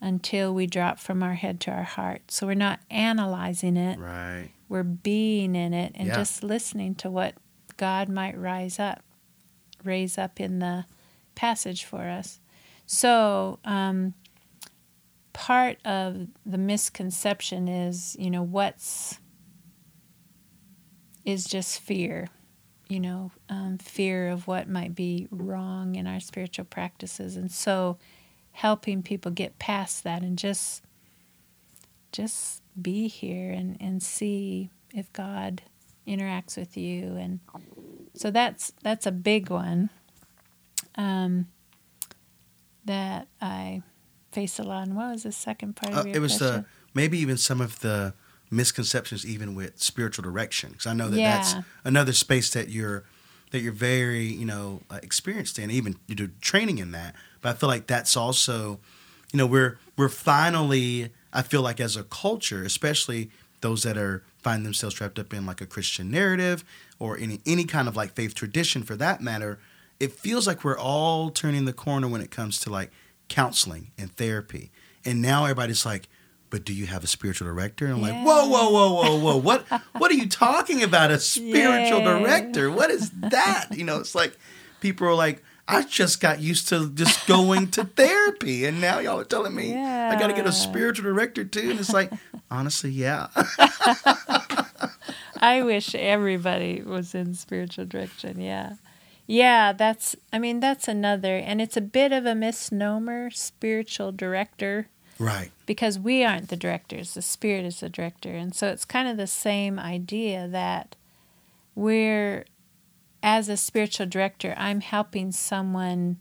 [0.00, 2.22] until we drop from our head to our heart.
[2.30, 4.50] So we're not analyzing it Right.
[4.68, 6.16] we're being in it and Yeah.
[6.16, 7.34] just listening to what
[7.76, 9.02] God might rise up,
[9.84, 10.86] raise up in the
[11.34, 12.40] passage for us.
[12.86, 14.14] So, um,
[15.32, 19.18] part of the misconception is, you know, what's
[21.24, 22.28] is just fear,
[22.88, 27.98] you know, um, fear of what might be wrong in our spiritual practices, and so
[28.52, 30.82] helping people get past that and just
[32.12, 35.60] just be here and, and see if God
[36.06, 37.16] interacts with you.
[37.16, 37.40] And
[38.14, 39.90] so that's that's a big one.
[40.94, 41.48] Um,
[42.86, 43.82] that I
[44.32, 44.86] face a lot.
[44.86, 46.62] And what was the second part Uh, of your it was question?
[46.62, 46.64] the
[46.94, 48.14] maybe even some of the
[48.50, 53.02] misconceptions even with spiritual direction because I know that that's another space that you're
[53.50, 57.48] that you're very you know uh, experienced in even you do training in that but
[57.50, 58.78] I feel like that's also
[59.32, 63.30] you know we're we're finally I feel like as a culture especially
[63.62, 66.64] those that are find themselves wrapped up in like a Christian narrative
[67.00, 69.58] or any any kind of like faith tradition for that matter
[70.00, 72.90] it feels like we're all turning the corner when it comes to like
[73.28, 74.70] counseling and therapy
[75.04, 76.08] and now everybody's like
[76.48, 77.86] but do you have a spiritual director?
[77.86, 79.36] And I'm like, whoa, whoa, whoa, whoa, whoa.
[79.36, 79.66] What
[79.98, 81.10] what are you talking about?
[81.10, 82.18] A spiritual Yeah.
[82.20, 82.70] director?
[82.70, 83.66] What is that?
[83.72, 84.36] You know, it's like
[84.78, 89.18] people are like, I just got used to just going to therapy, and now y'all
[89.18, 91.68] are telling me I got to get a spiritual director too.
[91.72, 92.12] And it's like,
[92.48, 93.26] honestly, yeah,
[95.40, 98.40] I wish everybody was in spiritual direction.
[98.40, 98.74] Yeah.
[99.26, 104.88] Yeah, that's, I mean, that's another, and it's a bit of a misnomer, spiritual director,
[105.18, 108.30] right, because we aren't the directors, the Spirit is the director.
[108.30, 110.94] And so it's kind of the same idea that
[111.74, 112.44] we're,
[113.22, 116.18] as a spiritual director, I'm helping someone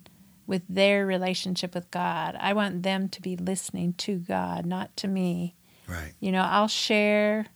[0.48, 2.36] with their relationship with God.
[2.40, 5.56] I want them to be listening to God, not to me.
[5.88, 7.48] right, You know, I'll share,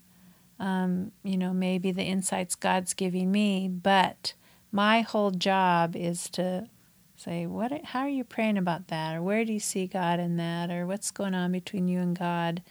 [0.59, 4.33] um, you know, maybe the insights God's giving me, but
[4.71, 6.67] my whole job is to
[7.15, 7.71] say, what?
[7.85, 10.85] How are you praying about that, or where do you see God in that, or
[10.85, 12.61] what's going on between you and God?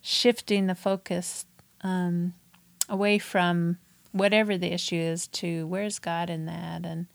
[0.00, 1.46] Shifting the focus
[1.82, 2.34] um,
[2.88, 3.78] away from
[4.12, 7.06] whatever the issue is to where's God in that, and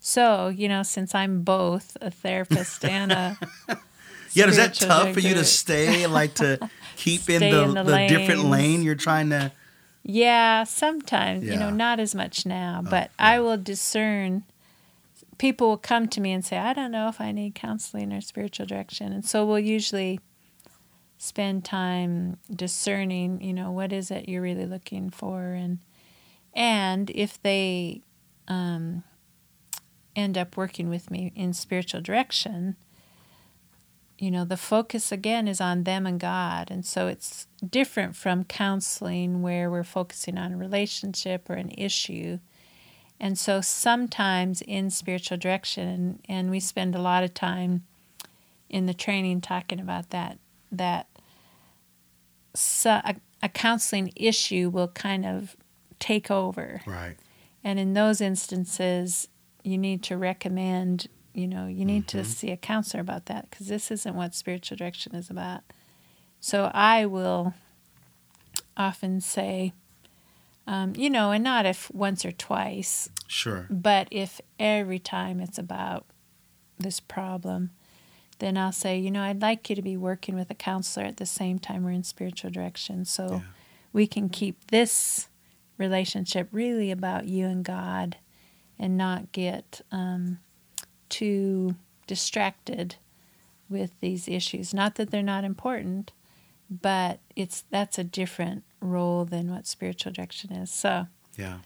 [0.00, 3.38] So, you know, since I'm both a therapist and a
[4.34, 6.58] Yeah, is that tough for you to stay, like to
[6.96, 9.52] keep in the, in the the, different lane you're trying to?
[10.04, 14.44] Yeah, sometimes, you know, not as much now, but I will discern.
[15.38, 18.20] People will come to me and say, I don't know if I need counseling or
[18.20, 19.12] spiritual direction.
[19.12, 20.20] And so we'll usually
[21.18, 25.52] spend time discerning, you know, what is it you're really looking for.
[25.52, 25.78] And,
[26.52, 28.02] and if they
[28.48, 29.04] um,
[30.16, 32.76] end up working with me in spiritual direction,
[34.22, 36.70] you know, the focus again is on them and God.
[36.70, 42.38] And so it's different from counseling where we're focusing on a relationship or an issue.
[43.18, 47.82] And so sometimes in spiritual direction, and, we spend a lot of time
[48.68, 50.38] in the training talking about that,
[50.70, 51.08] that
[52.54, 55.56] so, a, a counseling issue will kind of
[55.98, 56.80] take over.
[56.86, 57.16] Right.
[57.64, 59.26] And in those instances,
[59.64, 63.68] you need to recommend, you know, you need to see a counselor about that because
[63.68, 65.62] this isn't what spiritual direction is about.
[66.40, 67.54] So I will
[68.76, 69.72] often say,
[70.66, 73.66] um, you know, and not if once or twice, Sure.
[73.70, 76.06] but if every time it's about
[76.78, 77.70] this problem,
[78.38, 81.16] then I'll say, you know, I'd like you to be working with a counselor at
[81.18, 83.40] the same time we're in spiritual direction so Yeah.
[83.92, 85.28] we can keep this
[85.78, 88.16] relationship really about you and God
[88.78, 90.38] and not get um,
[91.12, 92.96] too distracted
[93.68, 94.72] with these issues.
[94.74, 96.12] Not that they're not important,
[96.70, 100.70] but it's that's a different role than what spiritual direction is.
[100.72, 101.06] So
[101.36, 101.58] Yeah.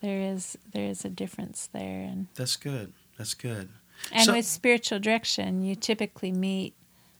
[0.00, 2.92] there is there is a difference there and That's good.
[3.18, 3.68] That's good.
[4.10, 6.74] and So- with spiritual direction you typically meet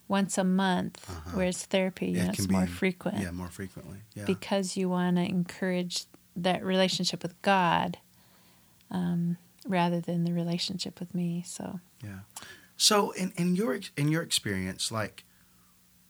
[0.09, 1.31] once a month Uh-huh.
[1.35, 4.01] whereas therapy you Yeah, know, it's more be- frequent Yeah, more frequently.
[4.15, 4.25] Yeah.
[4.27, 6.07] because you want to encourage
[6.37, 7.99] that relationship with God
[8.91, 12.21] um, rather than the relationship with me so Yeah.
[12.77, 15.25] So in, in your in your experience, like,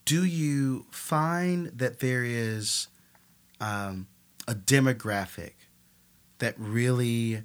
[0.05, 2.88] do you find that there is
[3.61, 4.07] um,
[4.48, 5.52] a demographic
[6.38, 7.42] that really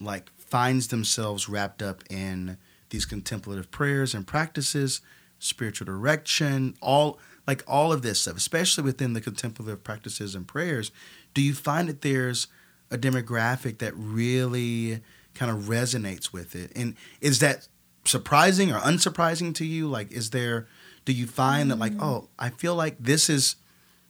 [0.00, 2.58] like finds themselves wrapped up in
[2.90, 5.00] these contemplative prayers and practices,
[5.38, 10.90] spiritual direction, all like all of this stuff, especially within the contemplative practices and prayers,
[11.34, 12.48] do you find that there's
[12.90, 15.00] a demographic that really
[15.36, 16.72] kind of resonates with it?
[16.74, 17.68] And is that
[18.04, 19.88] surprising or unsurprising to you?
[19.88, 20.68] Like, is there?
[21.04, 23.56] Do you find that like, oh, I feel like this is,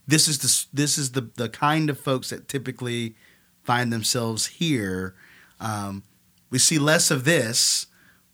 [0.06, 3.16] this is the this is the the kind of folks that typically
[3.62, 5.14] find themselves here.
[5.60, 6.04] Um,
[6.48, 7.86] we see less of this,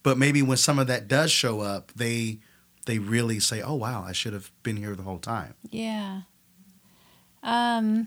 [0.02, 2.38] but maybe when some of that does show up, they
[2.86, 6.22] they really say, "Oh wow, I should have been here the whole time." yeah
[7.42, 8.06] um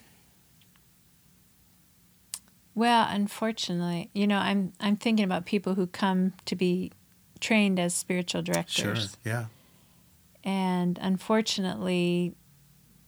[2.76, 6.92] well unfortunately you know i'm i'm thinking about people who come to be
[7.40, 9.32] trained as spiritual directors Sure.
[9.34, 9.46] Yeah.
[10.44, 12.36] And unfortunately,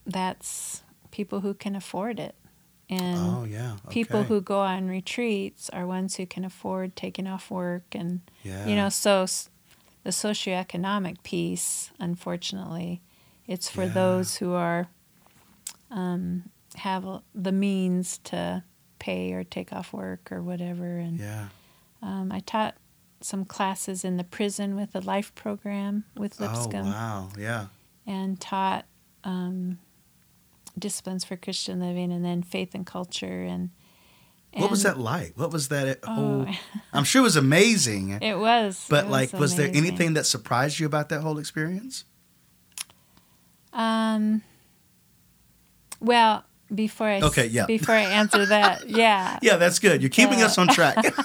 [0.07, 2.34] that's people who can afford it.
[2.89, 3.76] And oh yeah.
[3.91, 7.84] people who go on retreats are ones who can afford taking off work.
[7.93, 8.65] And, yeah.
[8.65, 9.26] you know, so
[10.03, 13.01] the socioeconomic piece, unfortunately,
[13.45, 13.89] it's for Yeah.
[13.93, 14.88] those who are,
[15.91, 17.05] um, have
[17.36, 18.63] the means to
[18.99, 20.97] pay or take off work or whatever.
[20.97, 21.47] And Yeah.
[22.01, 22.75] um, I taught
[23.21, 26.87] some classes in the prison with the life program with Lipscomb.
[26.87, 27.29] Oh wow.
[27.37, 27.67] Yeah.
[28.05, 28.85] and taught
[29.23, 29.79] um,
[30.77, 33.71] disciplines for Christian living and then faith and culture and,
[34.53, 35.33] What was that like?
[35.37, 36.47] What was that Oh, whole?
[36.93, 38.11] I'm sure it was amazing.
[38.21, 38.85] it was.
[38.89, 42.05] but it like, was there anything that surprised you about that whole experience?
[43.73, 44.41] Um.
[45.99, 46.43] Well,
[46.74, 47.65] before I Okay, yeah.
[47.65, 50.01] before I answer that, yeah, Yeah, that's good.
[50.01, 50.97] You're keeping Uh, us on track.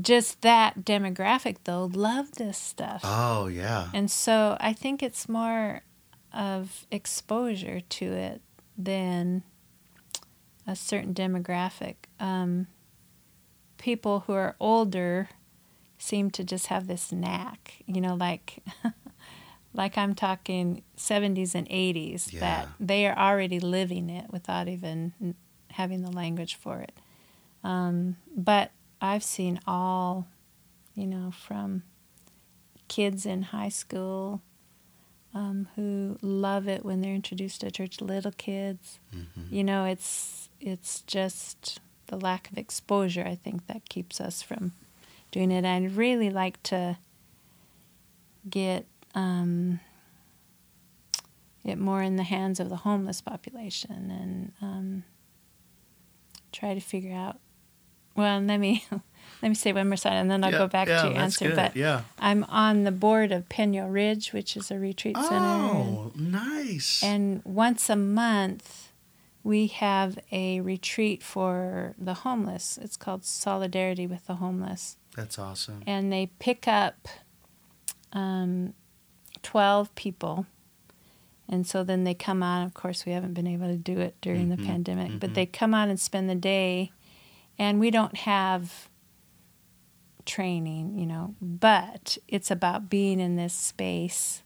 [0.00, 3.88] just that demographic though love this stuff, oh yeah.
[3.94, 5.82] and so I think it's more
[6.32, 8.42] of exposure to it
[8.76, 9.42] than
[10.66, 11.94] a certain demographic.
[12.20, 12.66] Um,
[13.78, 15.30] people who are older
[15.96, 18.62] seem to just have this knack, you know, like
[19.74, 22.40] like I'm talking 70s and 80s Yeah.
[22.40, 25.34] that they are already living it without even
[25.70, 26.92] having the language for it.
[27.62, 30.26] Um, but I've seen all,
[30.94, 31.82] you know, from
[32.88, 34.40] kids in high school
[35.34, 38.98] um, who love it when they're introduced to church, little kids.
[39.14, 39.52] Mhm.
[39.52, 44.72] You know, it's it's just the lack of exposure I think that keeps us from
[45.30, 45.64] doing it.
[45.66, 46.96] I'd really like to
[48.48, 48.86] get
[49.18, 49.80] um,
[51.64, 55.04] it more in the hands of the homeless population and um,
[56.52, 57.38] try to figure out.
[58.16, 58.84] Well, let me
[59.42, 61.18] let me say one more side, and then I'll Yeah, go back yeah, to your
[61.18, 61.48] answer.
[61.48, 62.02] good, But yeah.
[62.18, 65.46] I'm on the board of Penuel Ridge, which is a retreat center.
[65.46, 67.02] Oh, nice.
[67.02, 68.92] And once a month,
[69.44, 72.78] we have a retreat for the homeless.
[72.82, 74.96] It's called Solidarity with the Homeless.
[75.14, 75.82] That's awesome.
[75.86, 77.06] And they pick up
[78.12, 78.74] um,
[79.42, 80.46] 12 people.
[81.48, 82.64] And so then they come on.
[82.66, 85.34] Of course, we haven't been able to do it during the Mhm, pandemic, but mhm.
[85.34, 86.92] they come on and spend the day.
[87.58, 88.88] And we don't have
[90.24, 94.42] training, you know, but it's about being in this space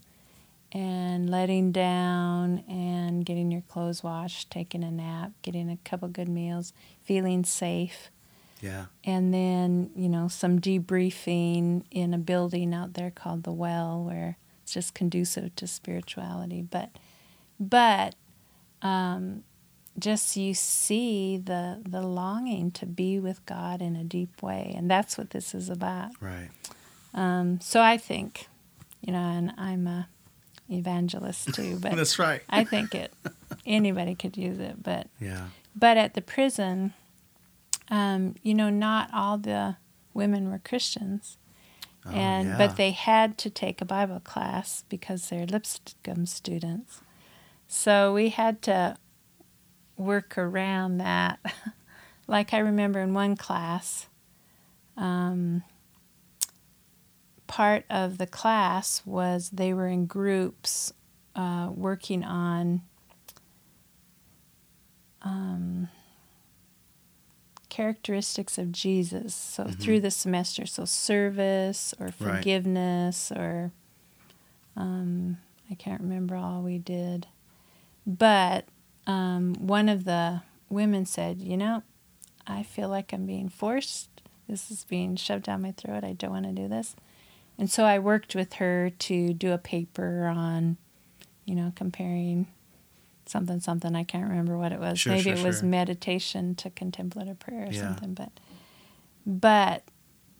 [0.70, 6.28] and letting down and getting your clothes washed, taking a nap, getting a couple good
[6.28, 6.72] meals,
[7.02, 8.10] feeling safe,
[8.60, 8.86] Yeah.
[9.04, 14.38] and then, you know, some debriefing in a building out there called the Well where
[14.72, 16.90] just conducive to spirituality, but
[17.60, 18.14] but
[18.80, 19.44] um
[19.98, 24.90] just you see the the longing to be with God in a deep way, and
[24.90, 26.10] that's what this is about.
[26.20, 26.48] Right.
[27.14, 28.48] Um, so I think,
[29.02, 30.08] you know, and I'm a
[30.70, 32.42] evangelist too, but That's right.
[32.48, 33.12] I think it
[33.66, 34.82] anybody could use it.
[34.82, 35.48] But yeah.
[35.76, 36.94] but at the prison,
[37.90, 39.76] um, you know, not all the
[40.14, 41.36] women were Christians,
[42.04, 42.58] Oh, and yeah.
[42.58, 47.00] but they had to take a Bible class because they're Lipscomb students.
[47.68, 48.96] So we had to
[49.96, 51.38] work around that.
[52.26, 54.08] like I remember in one class,
[54.96, 55.62] um,
[57.46, 60.92] part of the class was they were in groups
[61.36, 62.82] uh, working on
[65.22, 65.88] um,
[67.72, 69.34] characteristics of Jesus.
[69.34, 72.24] So through the semester, so service or Mm-hmm.
[72.24, 72.36] Right.
[72.36, 73.72] forgiveness or
[74.76, 75.38] um,
[75.70, 77.26] I can't remember all we did,
[78.06, 78.66] but
[79.06, 81.82] um, one of the women said, "You know,
[82.46, 84.08] I feel like I'm being forced.
[84.48, 86.04] This is being shoved down my throat.
[86.04, 86.94] I don't want to do this."
[87.58, 90.76] And so I worked with her to do a paper on,
[91.44, 92.48] you know, comparing
[93.26, 93.94] something something.
[93.94, 95.00] I can't remember what it was.
[95.00, 95.68] Sure, Maybe sure, it was sure.
[95.68, 97.80] meditation to contemplative prayer or Yeah.
[97.82, 98.14] something.
[98.14, 98.30] But
[99.26, 99.84] but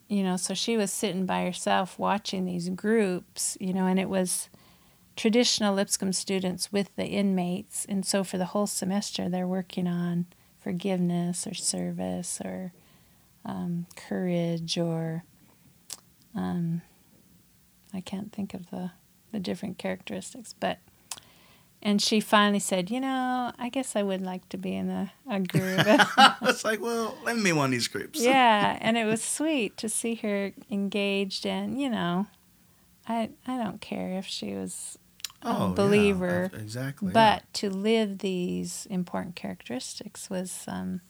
[0.09, 4.09] you know, so she was sitting by herself watching these groups, you know, and it
[4.09, 4.49] was
[5.15, 7.85] traditional Lipscomb students with the inmates.
[7.85, 10.25] And so for the whole semester, they're working on
[10.59, 12.73] forgiveness or service or
[13.45, 15.23] um, courage or
[16.35, 16.81] um,
[17.93, 18.91] I can't think of the,
[19.31, 20.79] the different characteristics, but
[21.83, 25.11] and she finally said, you know, I guess I would like to be in a,
[25.29, 25.81] a group.
[26.41, 28.19] it's like, well, let me one of these groups.
[28.23, 32.25] yeah, and it was sweet to see her engaged and, you know,
[33.07, 34.97] I I don't care if she was
[35.41, 37.09] a Oh, yeah, believer, exactly.
[37.09, 37.13] yeah.
[37.13, 41.01] but to live these important characteristics was um,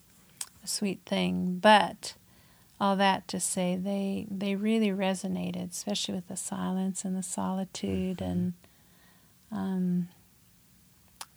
[0.64, 1.60] a sweet thing.
[1.62, 2.16] But
[2.82, 8.18] all that to say, they they really resonated, especially with the silence and the solitude
[8.18, 8.32] Mm-hmm.
[8.32, 8.54] and
[9.52, 10.08] um,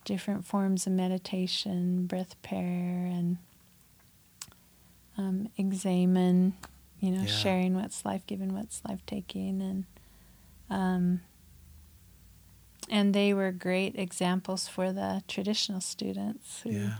[0.06, 3.36] different forms of meditation, breath prayer, and
[5.18, 6.54] um, examen.
[7.00, 7.26] You know, Yeah.
[7.26, 9.84] sharing what's life giving, what's life taking, and
[10.70, 11.20] um,
[12.88, 16.94] and they were great examples for the traditional students who yeah.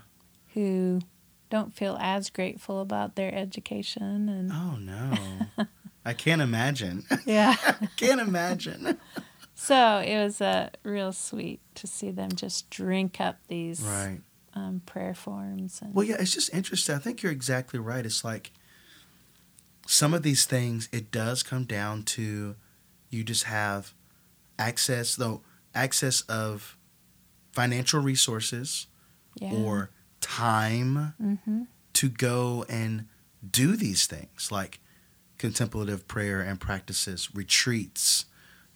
[0.53, 1.01] who
[1.49, 5.67] don't feel as grateful about their education and Oh no,
[6.05, 7.05] I can't imagine.
[7.25, 8.99] yeah I can't imagine.
[9.59, 14.21] so it was uh, real sweet to see them just drink up these right.
[14.55, 16.95] um, prayer forms and Well, yeah, it's just interesting.
[16.95, 18.05] I think you're exactly right.
[18.05, 18.53] It's like
[19.87, 20.91] some of these things.
[20.93, 22.55] It does come down to
[23.09, 23.95] you just have
[24.59, 25.41] access, though
[25.75, 26.77] access of
[27.53, 28.89] financial resources
[29.41, 29.53] yeah.
[29.53, 29.91] or
[30.21, 31.63] time hmm
[31.95, 33.07] to go and
[33.51, 34.81] do these things like
[35.39, 38.27] contemplative prayer and practices, retreats,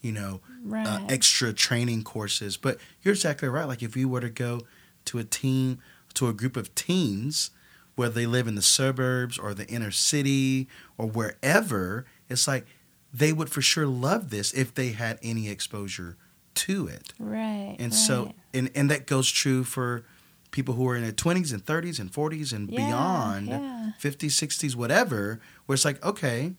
[0.00, 2.56] you know, right uh, extra training courses.
[2.56, 3.64] But you're exactly right.
[3.66, 4.62] Like if you were to go
[5.06, 5.78] to a team,
[6.14, 7.50] to a group of teens,
[7.96, 12.66] whether they live in the suburbs or the inner city or wherever, it's like
[13.12, 16.16] they would for sure love this if they had any exposure
[16.54, 17.12] to it.
[17.18, 20.04] right And so, and, and that goes true for
[20.50, 23.92] people who are in their 20s and 30s and 40s and Yeah, beyond, yeah.
[24.00, 26.54] 50s, 60s, whatever, where it's like, okay,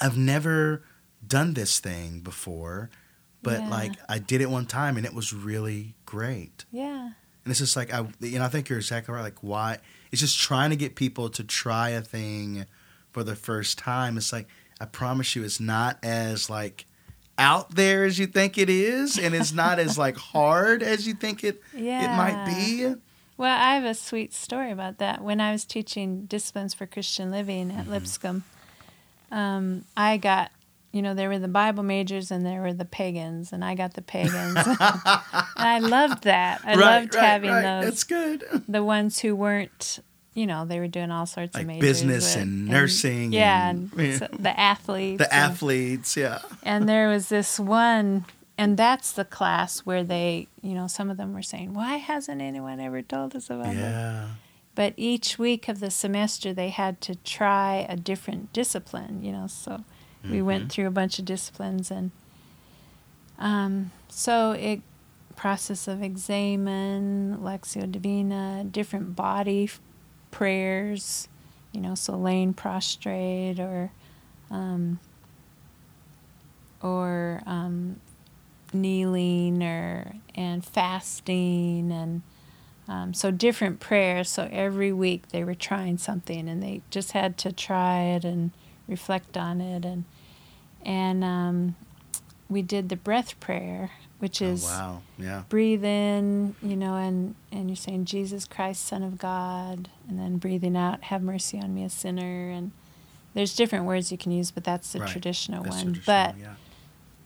[0.00, 0.82] I've never
[1.28, 2.90] done this thing before,
[3.42, 3.68] but Yeah.
[3.70, 6.64] like I did it one time and it was really great.
[6.70, 7.10] yeah
[7.44, 9.20] And it's just like, I, you know, I think you're exactly right.
[9.22, 9.78] Like, why?
[10.10, 12.64] It's just trying to get people to try a thing
[13.12, 14.16] for the first time.
[14.16, 14.48] It's like,
[14.80, 16.86] I promise you, it's not as like
[17.36, 21.14] out there as you think it is, and it's not as like hard as you
[21.14, 22.94] think it yeah it might be.
[23.36, 25.20] Well, I have a sweet story about that.
[25.20, 28.44] When I was teaching disciplines for Christian living at Lipscomb,
[29.32, 30.52] um, I got,
[30.94, 33.94] you know, there were the Bible majors and there were the pagans, and I got
[33.94, 34.56] the pagans.
[34.66, 36.60] and I loved that.
[36.64, 37.84] I loved having those.
[37.84, 38.44] That's good.
[38.68, 39.98] The ones who weren't,
[40.34, 41.80] you know, they were doing all sorts Like of majors.
[42.02, 44.18] business with- and nursing yeah, and- yeah.
[44.18, 45.18] so the athletes.
[45.18, 46.38] The and- athletes, yeah.
[46.62, 48.24] and there was this one
[48.56, 52.40] and that's the class where they you know some of them were saying why hasn't
[52.40, 54.26] anyone ever told us about that Yeah.
[54.76, 59.48] but each week of the semester they had to try a different discipline you know
[59.48, 59.82] so
[60.30, 62.10] we went through a bunch of disciplines and
[63.38, 64.80] um, so it
[65.36, 69.80] process of examen lectio divina different body f-
[70.30, 71.28] prayers
[71.72, 73.90] you know so laying prostrate or
[74.50, 74.98] um,
[76.80, 77.96] or um,
[78.72, 82.22] kneeling or and fasting and
[82.88, 84.28] um, so different prayers.
[84.28, 88.50] So every week they were trying something, and they just had to try it and
[88.86, 90.04] reflect on it, and
[90.84, 91.76] and um,
[92.48, 95.02] we did the breath prayer, which Oh, is wow.
[95.18, 95.42] Yeah.
[95.48, 100.38] breathe in, you know, and and you're saying Jesus Christ, Son of God, and then
[100.38, 102.72] breathing out, have mercy on me, a sinner, and
[103.34, 105.08] there's different words you can use, but that's the Right.
[105.08, 105.84] traditional That's one.
[105.94, 106.54] traditional, but yeah.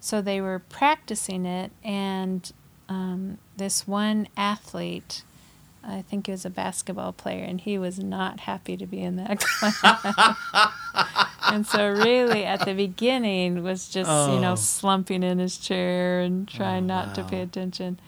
[0.01, 2.51] so they were practicing it, and
[2.89, 5.23] um, this one athlete,
[5.89, 9.17] I think he was a basketball player, and he was not happy to be in
[9.17, 10.37] that class.
[11.51, 14.39] and so, really, at the beginning, was just you Oh.
[14.41, 17.99] know slumping in his chair and trying Oh, not to pay attention.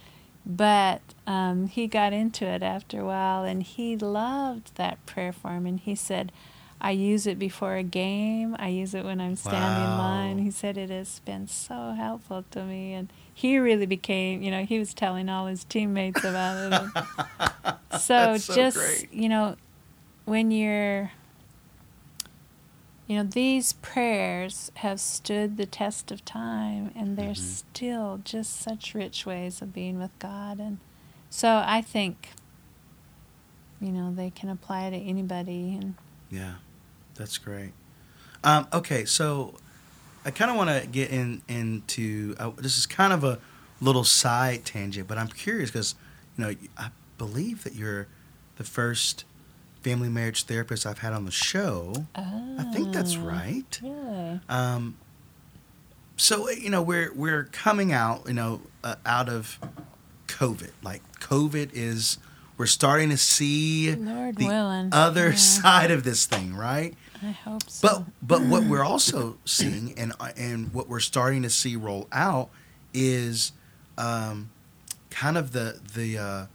[0.44, 5.66] But um, he got into it after a while, and he loved that prayer form.
[5.66, 6.32] And he said,
[6.80, 8.56] I use it before a game.
[8.58, 10.38] I use it when I'm standing in line.
[10.38, 14.42] He said it has been so helpful to me, and he really became.
[14.42, 16.90] You know, he was telling all his teammates about it.
[17.98, 19.12] So so just great.
[19.12, 19.56] you know,
[20.24, 21.10] when you're,
[23.06, 27.36] you know, these prayers have stood the test of time, and they're Mhm.
[27.36, 30.78] still just such rich ways of being with God, and
[31.28, 32.30] so I think.
[33.82, 35.94] You know, they can apply to anybody, and
[36.30, 36.56] Yeah,
[37.14, 37.72] that's great.
[38.44, 39.54] Um, okay, so
[40.24, 43.38] I kind of want to get in into uh, this is kind of a
[43.80, 45.94] little side tangent, but I'm curious because
[46.36, 48.06] you know I believe that you're
[48.56, 49.24] the first
[49.82, 52.06] family marriage therapist I've had on the show.
[52.14, 53.80] I think that's Oh, right.
[53.82, 54.40] Really?
[54.48, 54.96] Um,
[56.16, 59.58] so you know we're we're coming out you know uh, out of
[60.26, 60.70] COVID.
[60.82, 62.18] Like COVID is
[62.58, 64.90] we're starting to see Lord the willing.
[64.92, 65.36] other Yeah.
[65.36, 66.94] side of this thing, right?
[67.22, 67.86] I hope so.
[67.86, 72.08] But but what we're also seeing and uh, and what we're starting to see roll
[72.12, 72.48] out
[72.94, 73.52] is
[73.98, 74.50] um,
[75.10, 76.46] kind of the the uh,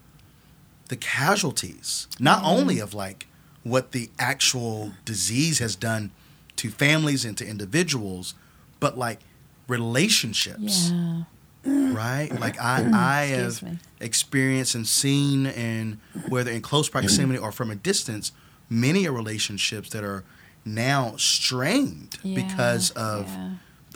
[0.89, 2.47] the casualties, not Mhm.
[2.47, 3.27] only of like
[3.63, 6.11] what the actual disease has done
[6.57, 8.33] to families and to individuals,
[8.79, 9.19] but like
[9.67, 11.23] relationships, yeah.
[11.65, 12.29] right?
[12.39, 13.79] Like I I have me.
[13.99, 15.99] experienced and seen and
[16.29, 18.31] whether in close proximity or from a distance
[18.69, 20.23] many relationships that are
[20.65, 23.49] now strained Yeah, because of yeah.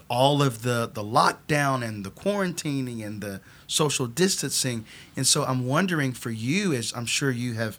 [0.07, 5.65] all of the the lockdown and the quarantining and the social distancing and so i'm
[5.65, 7.78] wondering for you as i'm sure you have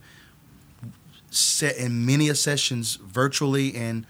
[1.30, 4.06] set in many a sessions virtually and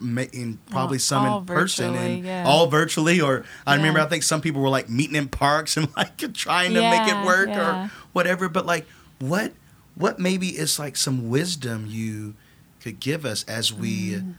[0.00, 2.44] in probably All- some all in person and yeah.
[2.46, 5.88] all virtually or i remember i think some people were like meeting in parks and
[5.96, 8.86] like trying to make it work or whatever but like
[9.20, 9.52] what
[9.94, 12.34] what maybe is like some wisdom you
[12.84, 14.34] could give us as we Mm.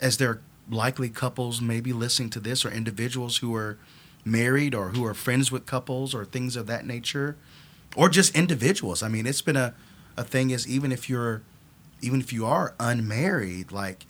[0.00, 0.40] as there are
[0.70, 3.76] likely couples maybe listening to this or individuals who are
[4.24, 7.36] married or who are friends with couples or things of that nature
[7.96, 9.74] or just individuals i mean it's been a,
[10.16, 11.42] a thing is even if you're
[12.00, 14.06] even if you are unmarried like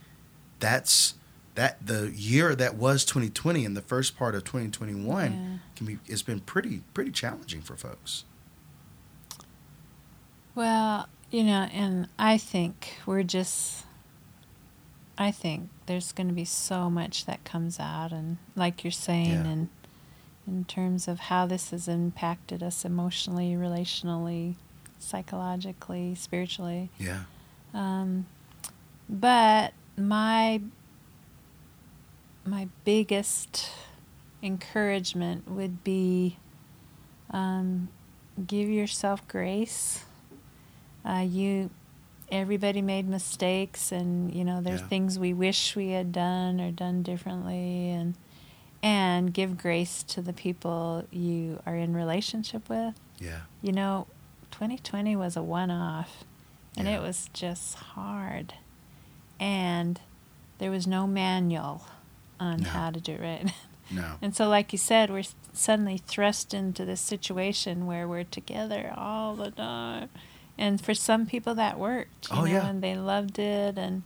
[0.61, 1.15] that's
[1.55, 5.59] that the year that was 2020 and the first part of 2021 Yeah.
[5.75, 8.25] can be it's been pretty pretty challenging for folks
[10.55, 13.85] Well, you know, and I think we're just.
[15.19, 19.31] I think there's going to be so much that comes out, and like you're saying,
[19.31, 19.47] Yeah.
[19.51, 19.69] and
[20.47, 24.55] in terms of how this has impacted us emotionally, relationally,
[24.99, 26.91] psychologically, spiritually.
[26.99, 27.25] yeah
[27.75, 28.27] Um,
[29.09, 30.61] but my
[32.45, 33.71] my biggest
[34.43, 36.39] encouragement would be
[37.31, 37.89] um,
[38.47, 40.05] give yourself grace.
[41.05, 41.71] Uh, you,
[42.31, 44.87] everybody made mistakes, and you know there's Yeah.
[44.89, 48.15] things we wish we had done or done differently, and
[48.83, 54.09] and give grace to the people you are in relationship with yeah you know,
[54.51, 56.25] 2020 was a one off
[56.77, 56.97] and Yeah.
[56.99, 58.55] it was just hard.
[59.39, 60.01] And
[60.59, 61.87] there was no manual
[62.41, 62.69] on No.
[62.71, 63.53] how to do it right.
[63.91, 64.15] No.
[64.23, 65.23] And so, like you said, we're
[65.53, 70.09] suddenly thrust into this situation where we're together all the time.
[70.59, 72.29] And for some people, that worked.
[72.31, 72.67] Oh, know, yeah.
[72.67, 73.79] And they loved it.
[73.79, 74.03] And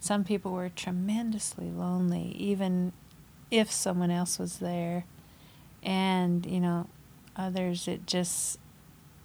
[0.00, 2.92] some people were tremendously lonely, even
[3.50, 5.04] if someone else was there.
[5.82, 6.88] And, you know,
[7.36, 8.58] others, it just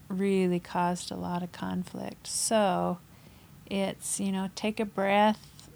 [0.10, 2.28] really caused a lot of conflict.
[2.28, 3.00] So
[3.66, 5.70] it's, you know, take a breath,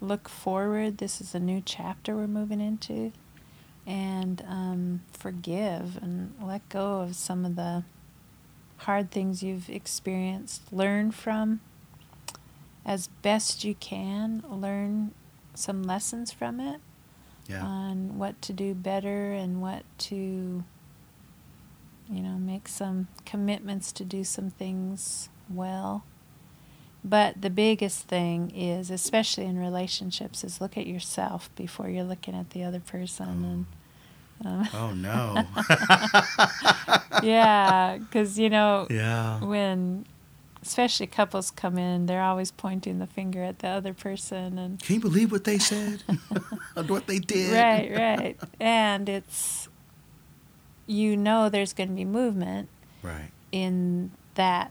[0.00, 0.98] look forward.
[0.98, 3.12] This is a new chapter we're moving into
[3.86, 7.84] and um, forgive and let go of some of the
[8.84, 10.72] hard things you've experienced.
[10.72, 11.60] Learn from
[12.84, 14.42] as best you can.
[14.48, 15.12] Learn
[15.54, 16.80] some lessons from it
[17.48, 17.64] Yeah.
[17.64, 20.64] on what to do better and what to,
[22.10, 26.04] you know, make some commitments to do some things well.
[27.06, 32.34] But the biggest thing is, especially in relationships, is look at yourself before you're looking
[32.34, 33.26] at the other person.
[33.26, 33.44] Mm.
[33.44, 33.66] And
[34.44, 35.46] um, oh no.
[37.22, 39.40] yeah, because you know yeah.
[39.44, 40.06] when,
[40.62, 44.96] especially couples come in, they're always pointing the finger at the other person, and Can
[44.96, 46.02] you believe what they said?
[46.76, 47.52] Or what they did?
[47.52, 49.68] right, right, and it's
[50.86, 52.68] you know there's going to be movement
[53.02, 53.30] Right.
[53.52, 54.70] in that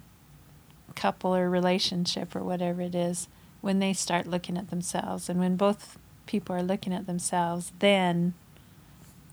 [0.95, 3.27] couple or relationship or whatever it is
[3.61, 5.97] when they start looking at themselves and when both
[6.27, 8.33] people are looking at themselves then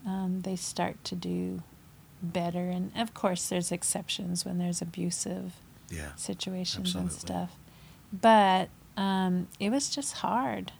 [0.05, 1.61] um, they start to do
[2.21, 5.53] better and of course there's exceptions when there's abusive
[5.89, 6.13] Yeah.
[6.15, 7.51] situations and stuff
[8.13, 10.71] but um, it was just hard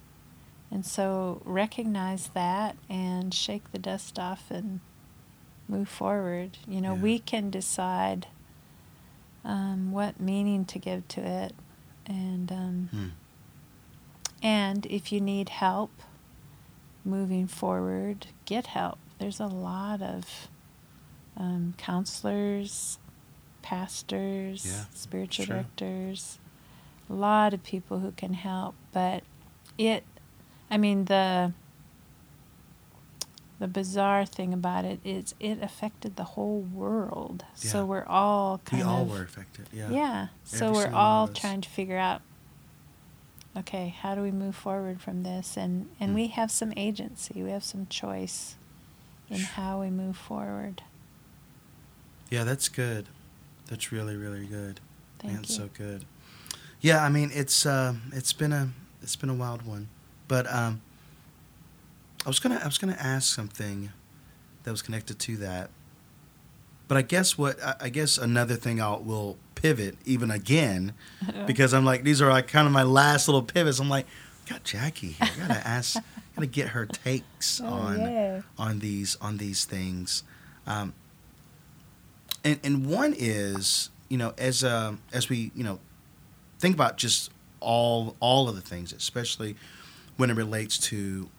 [0.69, 4.79] and so recognize that and shake the dust off and
[5.67, 6.57] move forward.
[6.67, 7.01] You know, Yeah.
[7.01, 8.27] we can decide
[9.43, 11.55] um, what meaning to give to it,
[12.05, 13.07] and um, Hmm.
[14.43, 15.91] and if you need help
[17.03, 18.99] moving forward, get help.
[19.21, 20.49] There's a lot of
[21.37, 22.97] um, counselors,
[23.61, 25.55] pastors, Yeah, spiritual sure.
[25.57, 26.39] directors,
[27.07, 28.73] a lot of people who can help.
[28.91, 29.21] But
[29.77, 30.03] it,
[30.71, 31.53] I mean, the
[33.59, 37.45] the bizarre thing about it is it affected the whole world.
[37.61, 37.69] Yeah.
[37.71, 39.67] So we're all kind of We all of were affected.
[39.71, 39.91] Yeah.
[39.91, 40.27] yeah.
[40.45, 42.21] So Every we're all trying to figure out
[43.55, 45.57] okay, how do we move forward from this?
[45.57, 46.15] And and Hmm.
[46.15, 47.43] we have some agency.
[47.43, 48.55] We have some choice
[49.31, 50.83] in how we move forward.
[52.29, 53.07] Yeah, that's good.
[53.67, 54.79] That's really, really good.
[55.19, 55.49] Thank Man, you.
[55.49, 56.05] so good.
[56.81, 58.69] Yeah, I mean it's uh, it's been a
[59.01, 59.87] it's been a wild one,
[60.27, 60.81] but um,
[62.25, 63.91] I was gonna I was gonna ask something
[64.63, 65.69] that was connected to that,
[66.87, 70.93] but I guess what I, I guess another thing I'll will pivot even again
[71.45, 73.79] because I'm like these are like kind of my last little pivots.
[73.79, 74.07] I'm like,
[74.49, 75.29] got Jackie here.
[75.43, 75.97] I gotta ask,
[76.41, 78.41] gotta get her takes Oh, on yeah.
[78.57, 80.23] on these on these things.
[80.65, 80.93] Um,
[82.43, 85.79] and and one is you know as uh, as we you know
[86.59, 89.55] think about just all all of the things, especially
[90.17, 91.29] when it relates to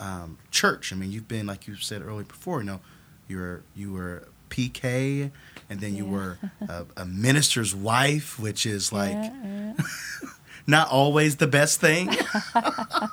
[0.00, 0.92] um, church.
[0.92, 2.60] I mean, you've been like you said earlier before.
[2.60, 2.80] You know,
[3.28, 5.30] you were you were PK,
[5.70, 6.38] and then you were
[6.68, 9.72] a, a minister's wife, which is like yeah,
[10.66, 12.10] not always the best thing.
[12.54, 13.08] yeah.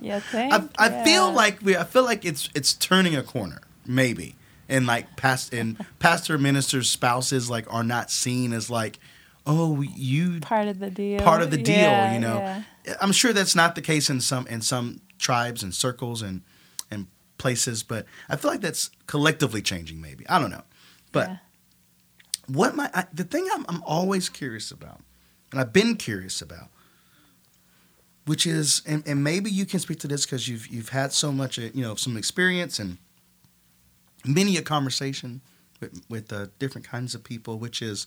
[0.00, 3.60] yeah thank I, I feel like we I feel like it's it's turning a corner,
[3.86, 4.36] maybe.
[4.68, 8.98] And like past and pastor ministers spouses like are not seen as like,
[9.46, 11.20] oh you part of the deal.
[11.20, 12.36] part of the deal, Yeah, you know.
[12.36, 12.62] yeah.
[13.00, 16.42] I'm sure that's not the case in some in some tribes and circles and
[16.90, 17.06] and
[17.38, 20.26] places, but I feel like that's collectively changing maybe.
[20.28, 20.62] I don't know.
[21.10, 21.36] But Yeah.
[22.46, 25.00] what my I, the thing I'm, I'm always curious about,
[25.50, 26.68] and I've been curious about,
[28.26, 31.32] which is, and, and maybe you can speak to this because you've you've had so
[31.32, 32.98] much, uh, you know, some experience and
[34.24, 35.40] many a conversation
[35.80, 38.06] with with uh, different kinds of people, which is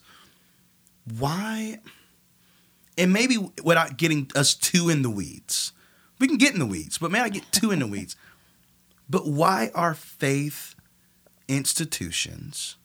[1.20, 1.80] why,
[2.98, 5.74] and maybe without getting us too in the weeds,
[6.20, 8.16] we can get in the weeds, but may I get too in the weeds?
[9.10, 10.76] But why are faith
[11.48, 12.78] institutions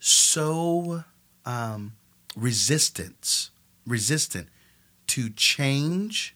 [0.00, 1.04] so
[1.44, 1.92] um,
[2.36, 3.50] resistant
[3.86, 4.48] resistant
[5.08, 6.34] to change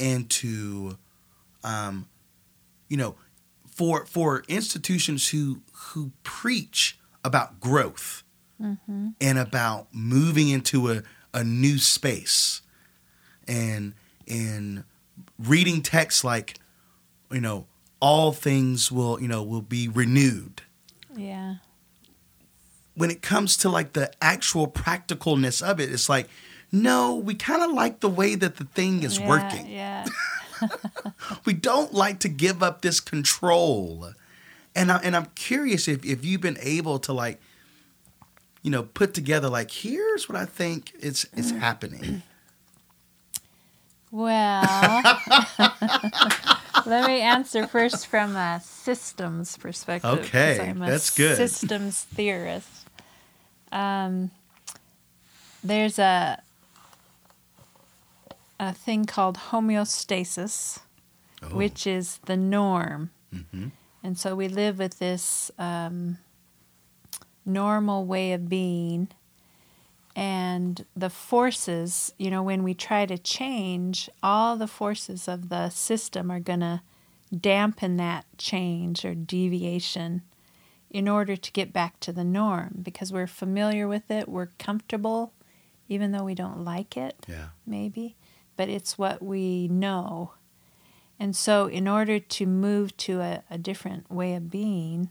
[0.00, 0.96] and to
[1.62, 2.08] um,
[2.88, 3.16] you know
[3.70, 8.22] for for institutions who who preach about growth
[8.60, 9.10] Mm-hmm.
[9.20, 12.60] and about moving into a, a new space
[13.46, 13.94] and
[14.26, 14.82] and
[15.38, 16.58] reading texts like
[17.30, 17.66] you know
[18.00, 20.62] all things will you know will be renewed
[21.14, 21.56] Yeah.
[22.94, 26.28] when it comes to like the actual practicalness of it, it's like,
[26.70, 29.68] no, we kind of like the way that the thing is yeah, working.
[29.68, 30.06] Yeah.
[31.44, 34.12] we don't like to give up this control.
[34.74, 37.40] And I, and I'm curious if if you've been able to like
[38.62, 42.22] you know put together like here's what I think is is happening.
[44.10, 44.62] Well,
[46.86, 50.20] let me answer first from a systems perspective.
[50.20, 51.36] Okay, that's good.
[51.36, 52.86] Systems theorist.
[53.70, 54.30] Um,
[55.62, 56.42] there's a
[58.60, 60.80] a thing called homeostasis,
[61.42, 61.54] Oh.
[61.56, 63.70] which is the norm, Mhm.
[64.02, 66.18] and so we live with this um,
[67.44, 69.08] normal way of being
[70.16, 75.70] and the forces, you know, when we try to change, all the forces of the
[75.70, 76.80] system are going to
[77.40, 80.22] dampen that change or deviation
[80.90, 85.32] in order to get back to the norm because we're familiar with it, we're comfortable,
[85.88, 87.50] even though we don't like it, Yeah.
[87.64, 88.16] maybe,
[88.58, 90.32] but it's what we know.
[91.18, 95.10] And so, in order to move to a, a different way of being,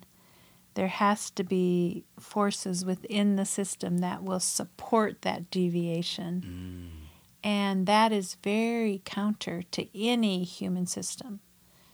[0.76, 6.92] there has to be forces within the system that will support that deviation.
[7.44, 11.40] And that is very counter to any human system.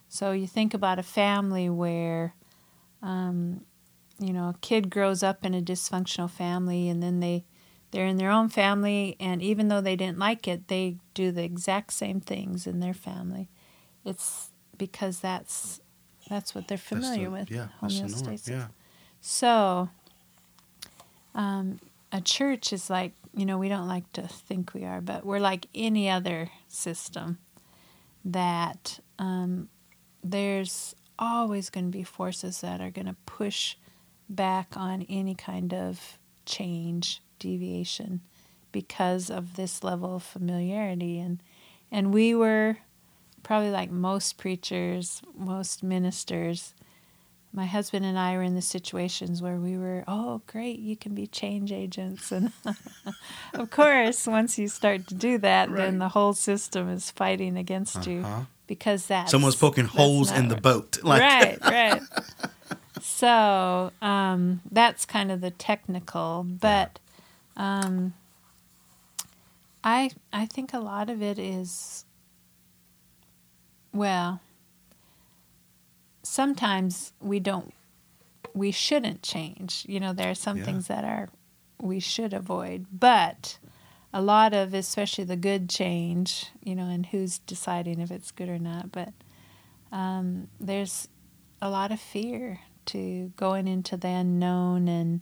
[0.10, 2.36] So you think about a family where,
[3.02, 3.62] um,
[4.20, 7.46] you know, a kid grows up in a dysfunctional family and then they,
[7.94, 11.44] they're in their own family, and even though they didn't like it, they do the
[11.44, 13.50] exact same things in their family.
[14.04, 15.80] It's because that's
[16.28, 17.52] that's what they're familiar the- with.
[17.52, 17.68] Yeah.
[17.82, 18.12] That's the norm.
[18.12, 18.50] homeostasis.
[18.50, 18.68] Yeah.
[19.22, 19.90] So,
[21.36, 21.80] um,
[22.12, 25.40] a church is like, you know, we don't like to think we are, but we're
[25.40, 27.38] like any other system
[28.26, 29.70] that um,
[30.24, 33.76] there's always going to be forces that are going to push
[34.28, 38.22] back on any kind of change, deviation,
[38.72, 41.20] because of this level of familiarity.
[41.20, 41.42] And,
[41.92, 42.78] and we were
[43.44, 46.74] probably like most preachers, most ministers,
[47.56, 51.14] my husband and I were in the situations where we were, oh, great, you can
[51.14, 52.32] be change agents.
[52.32, 52.52] And
[53.54, 55.78] of course, once you start to do that, Right.
[55.78, 58.42] then the whole system is fighting against you Uh-huh.
[58.66, 60.98] because that Someone's poking holes in the boat.
[61.04, 62.02] Like, right, right.
[63.02, 66.98] So um, that's kind of the technical, but
[67.58, 68.14] um,
[69.84, 72.06] I I think a lot of it is
[73.94, 74.40] well.
[76.24, 77.74] Sometimes we don't,
[78.54, 79.86] we shouldn't change.
[79.88, 80.66] You know, there are some Yeah.
[80.66, 81.30] things that are
[81.82, 83.58] we should avoid, but
[84.14, 88.48] a lot of, especially the good change, you know, and who's deciding if it's good
[88.48, 89.12] or not, but
[89.92, 91.10] um, there's
[91.62, 95.22] a lot of fear to going into the unknown and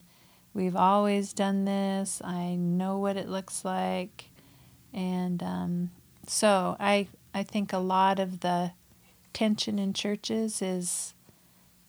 [0.53, 2.21] we've always done this.
[2.23, 4.29] I know what it looks like.
[4.93, 5.91] And um,
[6.27, 8.71] so i i think a lot of the
[9.33, 11.13] tension in churches is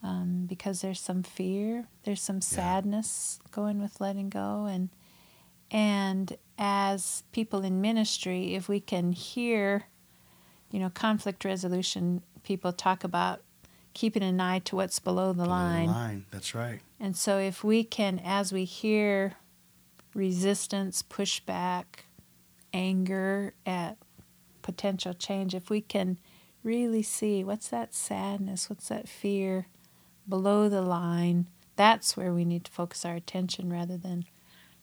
[0.03, 4.67] um, because there's some fear there's some sadness going with letting go.
[4.67, 4.89] And
[5.71, 9.85] and as people in ministry if we can hear
[10.71, 13.41] you know conflict resolution people talk about
[13.95, 16.27] keeping an eye to what's below the Below the line line.
[16.31, 16.81] That's right.
[17.01, 19.35] and so, if we can, as we hear
[20.15, 21.85] resistance, pushback,
[22.73, 23.97] anger at
[24.63, 26.19] potential change, if we can
[26.63, 29.67] really see what's that sadness, what's that fear
[30.29, 34.25] below the line, that's where we need to focus our attention rather than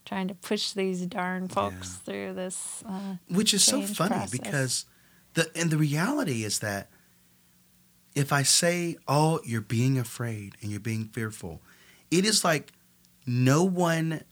[0.06, 2.84] trying to push these darn folks through this.
[2.88, 4.32] Uh, which is so funny process.
[4.32, 4.86] because
[5.36, 6.90] the and the reality is that
[8.20, 11.62] if I say, "Oh, you're being afraid and you're being fearful,"
[12.12, 12.72] it is like
[13.26, 14.24] no one,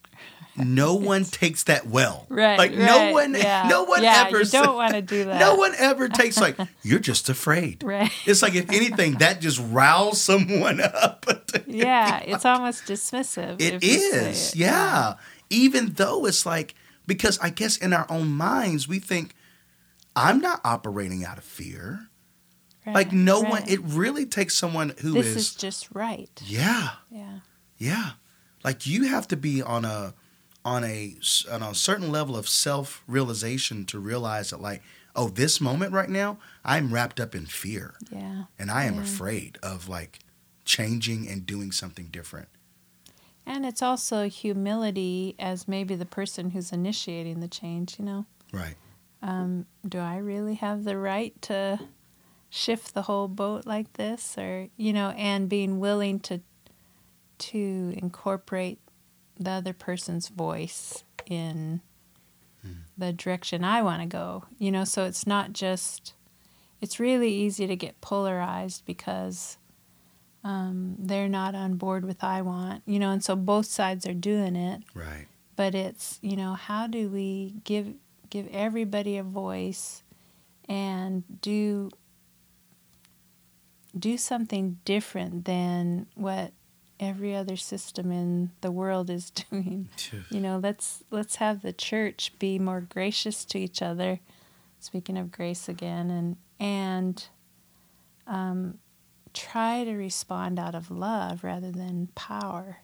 [0.58, 2.26] no one takes that well.
[2.30, 2.58] right.
[2.58, 3.68] Like no one, yeah.
[3.70, 4.40] no one yeah, ever.
[4.40, 5.40] You don't want to do that.
[5.40, 7.84] No one ever takes like you're just afraid.
[7.84, 8.12] Right.
[8.26, 11.26] It's like if anything, that just riles someone up.
[11.66, 13.62] yeah, it's almost dismissive.
[13.62, 15.14] It if you say is, yeah.
[15.50, 16.76] Even though it's like
[17.06, 19.34] because I guess in our own minds we think
[20.16, 22.10] I'm not operating out of fear.
[22.88, 23.64] Right, like no one.
[23.68, 26.30] It really takes someone who this is, is just right.
[26.46, 27.40] yeah, Yeah.
[27.78, 28.12] yeah.
[28.64, 30.14] Like you have to be on a
[30.66, 31.16] on a
[31.52, 34.82] on a certain level of self realization to realize that like
[35.16, 38.46] oh this moment right now I'm wrapped up in fear Yeah.
[38.58, 39.02] and I am Yeah.
[39.04, 40.20] afraid of like
[40.66, 42.48] changing and doing something different.
[43.46, 48.26] And it's also humility as maybe the person who's initiating the change, you know.
[48.52, 48.76] Right.
[49.22, 51.80] Um, do I really have the right to
[52.50, 56.42] shift the whole boat like this or you know, and being willing to
[57.38, 58.80] to incorporate
[59.40, 61.82] the other person's voice in
[62.98, 64.46] the direction I want to go.
[64.58, 66.14] You know, so it's not just
[66.82, 69.58] it's really easy to get polarized because
[70.44, 74.14] um, they're not on board with I want, you know, and so both sides are
[74.14, 74.84] doing it.
[74.94, 75.28] Right.
[75.56, 77.94] But it's you know how do we give
[78.30, 80.04] give everybody a voice
[80.68, 81.90] and do
[83.98, 86.52] do something different than what
[87.00, 89.90] every other system in the world is doing.
[90.30, 94.20] You know, let's let's have the church be more gracious to each other.
[94.80, 97.28] Speaking of grace again, and and
[98.28, 98.78] um,
[99.34, 102.78] try to respond out of love rather than power.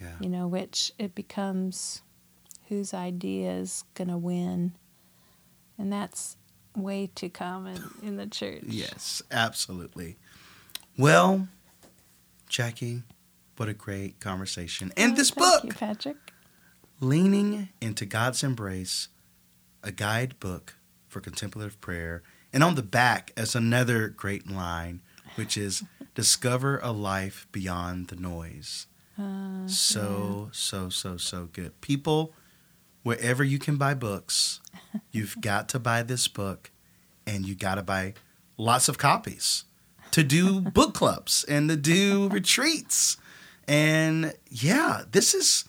[0.00, 0.14] Yeah.
[0.20, 2.02] You know, which it becomes
[2.68, 4.72] whose idea is gonna win,
[5.76, 6.36] and that's
[6.76, 8.62] way to common in the church.
[8.66, 10.16] Yes, absolutely.
[10.96, 11.48] Well,
[12.48, 13.02] Jackie,
[13.56, 14.92] what a great conversation.
[14.96, 16.16] And Oh, this thank book, you, Patrick.
[17.00, 19.08] Leaning into God's Embrace,
[19.82, 20.74] a guidebook
[21.08, 22.22] for contemplative prayer.
[22.52, 25.00] And on the back is another great line,
[25.36, 25.82] which is
[26.14, 28.86] discover a life beyond the noise.
[29.18, 31.80] Uh, So, so, so, so good.
[31.80, 32.34] People,
[33.02, 34.60] wherever you can buy books,
[35.12, 36.70] you've got to buy this book
[37.26, 38.14] and you got to buy
[38.58, 39.64] lots of copies
[40.12, 43.16] to do book clubs and to do retreats.
[43.68, 45.64] And yeah, this is,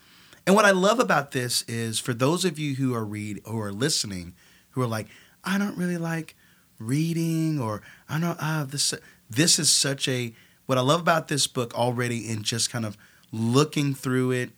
[0.45, 3.59] and what I love about this is for those of you who are read who
[3.59, 4.33] are listening,
[4.71, 5.07] who are like,
[5.43, 6.35] I don't really like
[6.79, 8.93] reading or I don't ah this
[9.29, 10.33] this is such a
[10.65, 12.97] what I love about this book already in just kind of
[13.31, 14.51] looking through it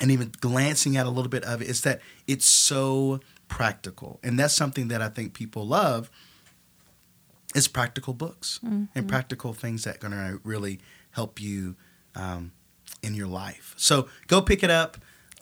[0.00, 4.18] and even glancing at a little bit of it is that it's so practical.
[4.22, 6.10] And that's something that I think people love
[7.54, 10.80] is practical books and practical things that are going to really
[11.12, 11.76] help you
[12.16, 12.52] um,
[13.02, 13.74] in your life.
[13.76, 14.96] So go pick it up.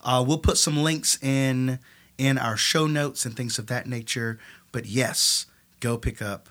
[0.05, 1.79] Uh, we'll put some links in
[2.19, 4.39] in our show notes and things of that nature.
[4.73, 5.47] But yes,
[5.81, 6.49] go pick up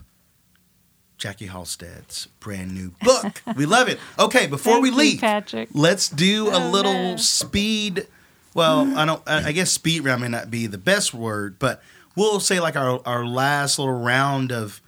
[1.17, 3.41] Jackie Halstead's brand new book.
[3.55, 3.99] we love it.
[4.17, 5.69] Okay, before Thank we you, Patrick.
[5.73, 7.15] let's do a Oh, little no.
[7.17, 8.07] speed.
[8.55, 9.21] Well, I don't.
[9.27, 11.81] I I guess speed round may not be the best word, but
[12.15, 14.81] we'll say like our our last little round of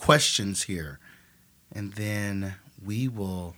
[0.00, 0.98] questions here,
[1.72, 3.54] and then we will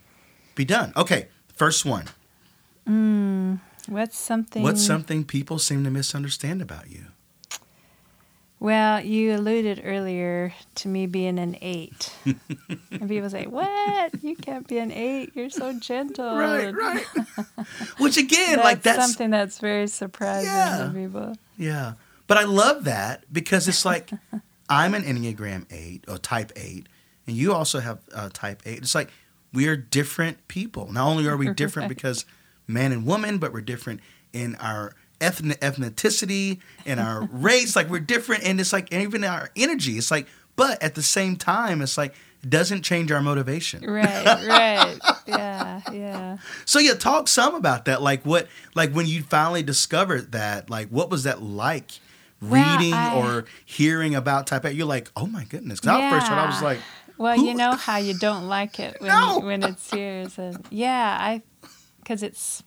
[0.55, 0.93] be done.
[0.95, 2.05] Okay, first one.
[2.85, 3.55] Hmm,
[3.87, 4.61] what's something?
[4.61, 7.05] What's something people seem to misunderstand about you?
[8.59, 14.23] Well, you alluded earlier to me being an eight, and people say, "What?
[14.23, 15.31] You can't be an eight.
[15.35, 17.05] You're so gentle." Right, right.
[17.97, 20.85] Which again, That's like that's something that's very surprising Yeah.
[20.87, 21.35] to people.
[21.57, 21.93] Yeah.
[22.27, 24.11] But I love that because it's like
[24.69, 26.87] I'm an Enneagram 8 or type 8,
[27.27, 28.77] and you also have uh, type 8.
[28.79, 29.11] It's like
[29.53, 30.91] we are different people.
[30.91, 32.25] Not only are we different because
[32.67, 34.01] man and woman, but we're different
[34.31, 37.75] in our ethnic ethnicity, in our race.
[37.75, 39.97] Like we're different, and it's like and even our energy.
[39.97, 43.89] It's like, but at the same time, it's like it doesn't change our motivation.
[43.89, 44.99] Right, right.
[45.25, 46.37] Yeah, yeah.
[46.65, 48.01] So yeah, talk some about that.
[48.01, 51.91] Like what, like when you finally discovered that, like what was that like?
[52.51, 55.79] Reading I- or hearing about type 8, you're like, oh my goodness.
[55.79, 56.79] Because I first heard, I was like,
[57.17, 59.39] Well, Who- you know how you don't like it when No.
[59.39, 61.41] when it's yours, and yeah, I
[61.99, 62.63] because it's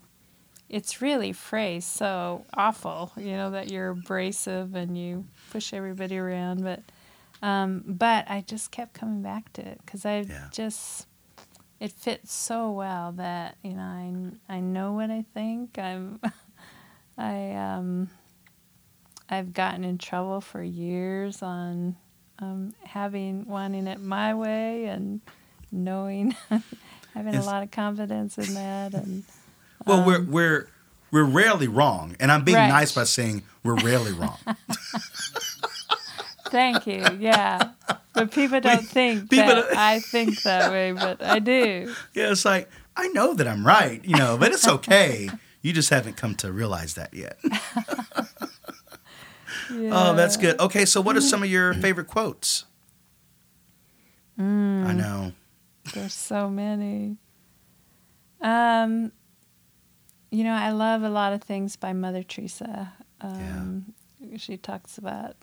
[0.69, 6.62] it's really phrased so awful, you know, that you're abrasive and you push everybody around,
[6.62, 6.82] but
[7.43, 10.48] um, but I just kept coming back to it because I Yeah.
[10.53, 11.07] just
[11.78, 13.82] it fits so well that you know
[14.48, 16.20] I I know what I think I'm
[17.19, 18.11] I um
[19.28, 21.97] I've gotten in trouble for years on
[22.39, 25.20] um, having wanting it my way and
[25.73, 26.35] knowing
[27.15, 29.24] having a lot of confidence in that and
[29.86, 30.69] well, we're we're
[31.12, 32.69] we're rarely wrong, and I'm being Um, Right.
[32.69, 34.39] nice by saying we're rarely wrong.
[36.51, 37.70] thank you yeah
[38.15, 42.31] but people don't think people that don't- I think that way but I do yeah,
[42.31, 45.28] it's like I know that I'm right, you know, but it's okay.
[45.61, 47.36] You just haven't come to realize that yet.
[49.70, 50.59] Oh, that's good.
[50.60, 52.64] Okay, so what are some of your favorite quotes?
[54.38, 54.86] Mm.
[54.86, 55.32] I know.
[55.94, 57.16] There's so many.
[58.40, 59.12] Um,
[60.30, 62.93] you know, I love a lot of things by Mother Teresa.
[63.20, 63.94] Um,
[64.36, 65.36] She talks about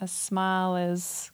[0.00, 1.30] a smile is.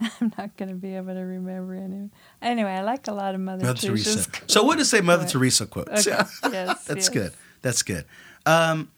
[0.00, 2.10] I'm not going to be able to remember any.
[2.40, 4.26] Anyway, I like a lot of Mother, Mother Teresa's.
[4.28, 4.44] Teresa.
[4.46, 5.26] So what does say Mother.
[5.26, 6.06] Teresa quotes?
[6.06, 6.16] Okay.
[6.52, 7.08] Yes, That's yes.
[7.08, 7.32] good.
[7.62, 8.04] That's good.
[8.46, 8.92] Um,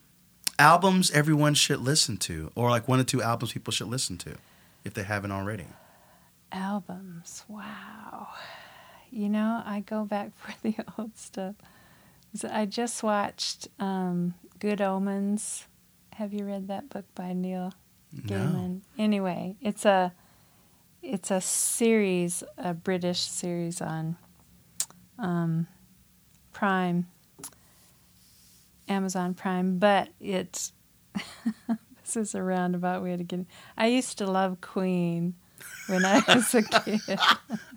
[0.61, 4.37] albums everyone should listen to, or like one or two albums people should listen to,
[4.85, 5.67] if they haven't already.
[6.53, 7.45] Albums.
[7.49, 8.29] Wow.
[9.11, 11.57] You know, I go back for the old stuff.
[12.35, 15.67] So I just watched um, Good Omens.
[16.15, 17.73] Have you read that book by Neil
[18.15, 18.83] Gaiman?
[18.99, 20.13] Anyway, it's a
[21.03, 24.17] it's a series, a British series on
[25.19, 25.67] um,
[26.53, 27.09] Prime,
[28.91, 30.73] Amazon Prime, but it's
[32.03, 33.41] this is a roundabout way to get.
[33.41, 33.47] It.
[33.79, 35.35] I used to love Queen
[35.87, 37.01] when I was a kid.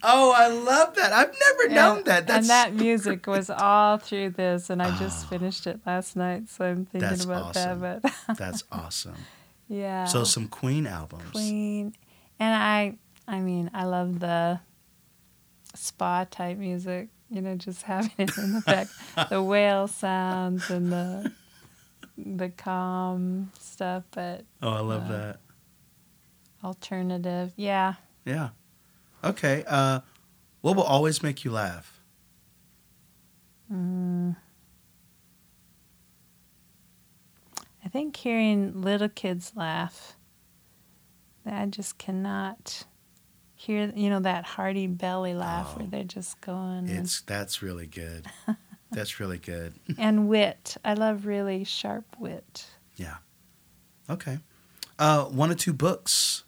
[0.04, 1.14] Oh, I love that.
[1.14, 2.28] I've never known that.
[2.28, 5.30] That's and that music was all through this, and I just Oh.
[5.30, 7.80] finished it last night, so I'm thinking about awesome.
[7.82, 8.02] that.
[8.02, 9.16] But that's awesome.
[9.68, 11.32] yeah, So some Queen albums.
[11.32, 11.94] Queen,
[12.40, 14.60] and I, I mean, I love the
[15.76, 17.10] spa type music.
[17.34, 18.88] You know, just having it in the back,
[19.30, 21.32] the whale sounds and the
[22.16, 25.40] the calm stuff, but Oh, I love Uh, that.
[26.64, 27.52] alternative.
[27.56, 28.50] Yeah, Yeah.
[29.24, 29.64] Okay.
[29.68, 30.02] Uh,
[30.62, 32.00] what will always make you laugh?
[33.72, 34.36] Mm.
[37.84, 40.16] I think hearing little kids laugh,
[41.46, 42.86] I just cannot
[43.66, 45.90] hear, you know, that hearty belly laugh where Oh.
[45.90, 46.90] they're just going.
[46.90, 48.28] and- It's that's really good.
[48.92, 49.74] That's really good.
[49.98, 50.78] and wit.
[50.86, 52.68] I love really sharp wit.
[52.96, 53.16] Yeah.
[54.08, 54.38] Okay.
[55.00, 56.44] Uh, one or two books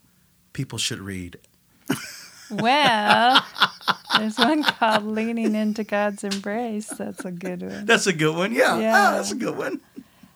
[0.53, 1.39] people should read.
[2.51, 3.43] Well,
[4.19, 6.89] there's one called Leaning into God's Embrace.
[6.89, 7.85] That's a good one.
[7.87, 8.53] That's a good one.
[8.53, 8.77] Yeah.
[8.79, 8.93] Yeah.
[8.95, 9.81] Ah, that's a good one.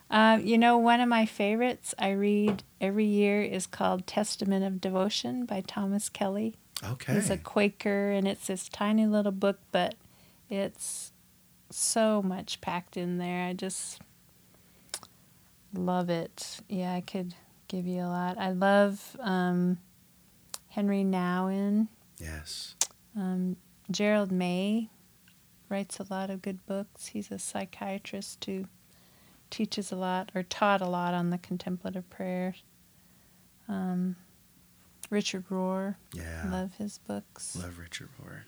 [0.09, 4.81] Um, you know, one of my favorites I read every year is called Testament of
[4.81, 6.55] Devotion by Thomas Kelly.
[6.83, 7.13] Okay.
[7.15, 9.95] He's a Quaker, and it's this tiny little book, but
[10.49, 11.11] it's
[11.69, 13.45] so much packed in there.
[13.45, 14.01] I just
[15.73, 16.61] love it.
[16.67, 17.35] Yeah, I could
[17.67, 18.37] give you a lot.
[18.37, 19.77] I love um,
[20.69, 21.87] Henri Nouwen.
[22.19, 22.75] yes.
[23.15, 23.57] Um,
[23.91, 24.89] Gerald May
[25.67, 27.07] writes a lot of good books.
[27.07, 28.65] He's a psychiatrist who
[29.49, 32.55] teaches a lot or taught a lot on the contemplative prayer.
[33.67, 34.15] Um,
[35.09, 36.49] Richard Rohr, Yeah.
[36.49, 37.55] love his books.
[37.55, 38.41] Love Richard Rohr.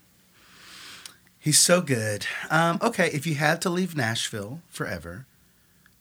[1.39, 2.27] He's so good.
[2.51, 5.25] Um, okay, if you had to leave Nashville forever,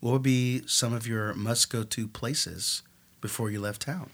[0.01, 2.82] what would be some of your must go to places
[3.23, 4.11] before you left town?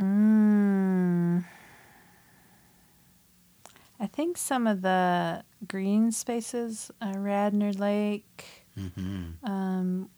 [0.00, 1.44] Mm.
[3.98, 8.64] I think some of the green spaces, uh, Radnor Lake.
[8.78, 9.44] Mm-hmm.
[9.44, 10.08] Um,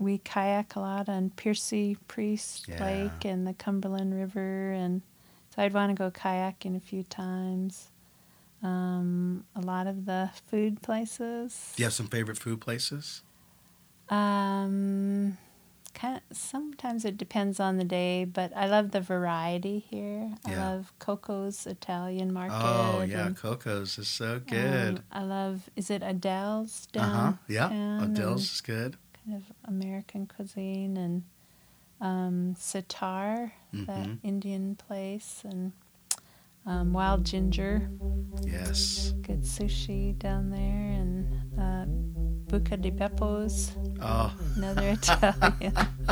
[0.00, 2.82] we kayak a lot on Percy Priest Yeah.
[2.82, 5.02] Lake and the Cumberland River, and
[5.54, 7.92] so I'd want to go kayaking a few times.
[8.62, 11.72] Um, a lot of the food places.
[11.76, 13.22] Do you have some favorite food places?
[14.10, 15.38] Um,
[15.94, 20.32] kind of, sometimes it depends on the day, but I love the variety here.
[20.44, 20.68] I Yeah.
[20.68, 22.56] love Coco's Italian Market.
[22.56, 23.26] oh, yeah.
[23.26, 25.02] and, Coco's is so um, good.
[25.12, 25.70] I love.
[25.76, 27.32] Is it Adele's uh huh.
[27.48, 28.02] Yeah.
[28.02, 28.96] Adele's is good.
[29.24, 31.22] Kind of American cuisine and
[32.00, 34.18] um, sitar, that Mhm.
[34.22, 35.72] Indian place, and
[36.66, 37.90] um, wild ginger,
[38.46, 39.12] Yes.
[39.22, 41.26] good sushi down there, and
[41.58, 41.84] uh,
[42.50, 45.74] Buca di Beppo's, Oh, another Italian.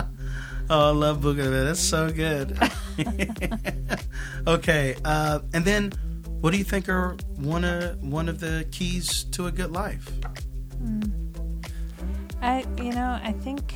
[0.71, 1.65] oh, I love Bougainville.
[1.65, 2.57] That's so good.
[4.47, 5.93] okay, uh, and then
[6.41, 10.11] what do you think are one of one of the keys to a good life?
[12.41, 13.75] I, you know, I think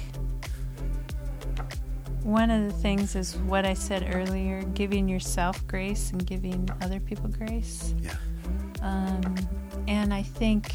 [2.23, 7.01] one of the things is what I said earlier: giving yourself grace and giving other
[7.01, 7.95] people grace.
[8.01, 8.15] Yeah.
[8.83, 9.37] Um,
[9.89, 10.73] and I think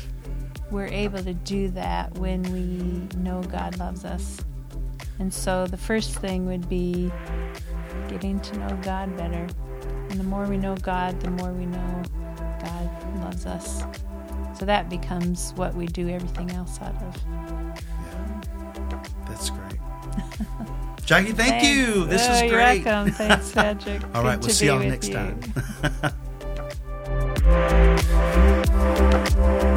[0.72, 4.39] we're able to do that when we know God loves us.
[5.19, 7.11] And so the first thing would be
[8.09, 9.47] getting to know God better.
[10.09, 12.03] And the more we know God, the more we know
[12.38, 13.84] God loves us.
[14.57, 17.66] So that becomes what we do everything else out of.
[19.38, 19.80] That's great.
[21.05, 21.68] Jackie, thank Thanks.
[21.68, 22.05] you.
[22.05, 22.84] This oh, is you're great.
[22.84, 23.14] welcome.
[23.14, 24.01] Thanks, Patrick.
[24.15, 25.14] All right, we'll see y'all next you.
[25.14, 25.39] time.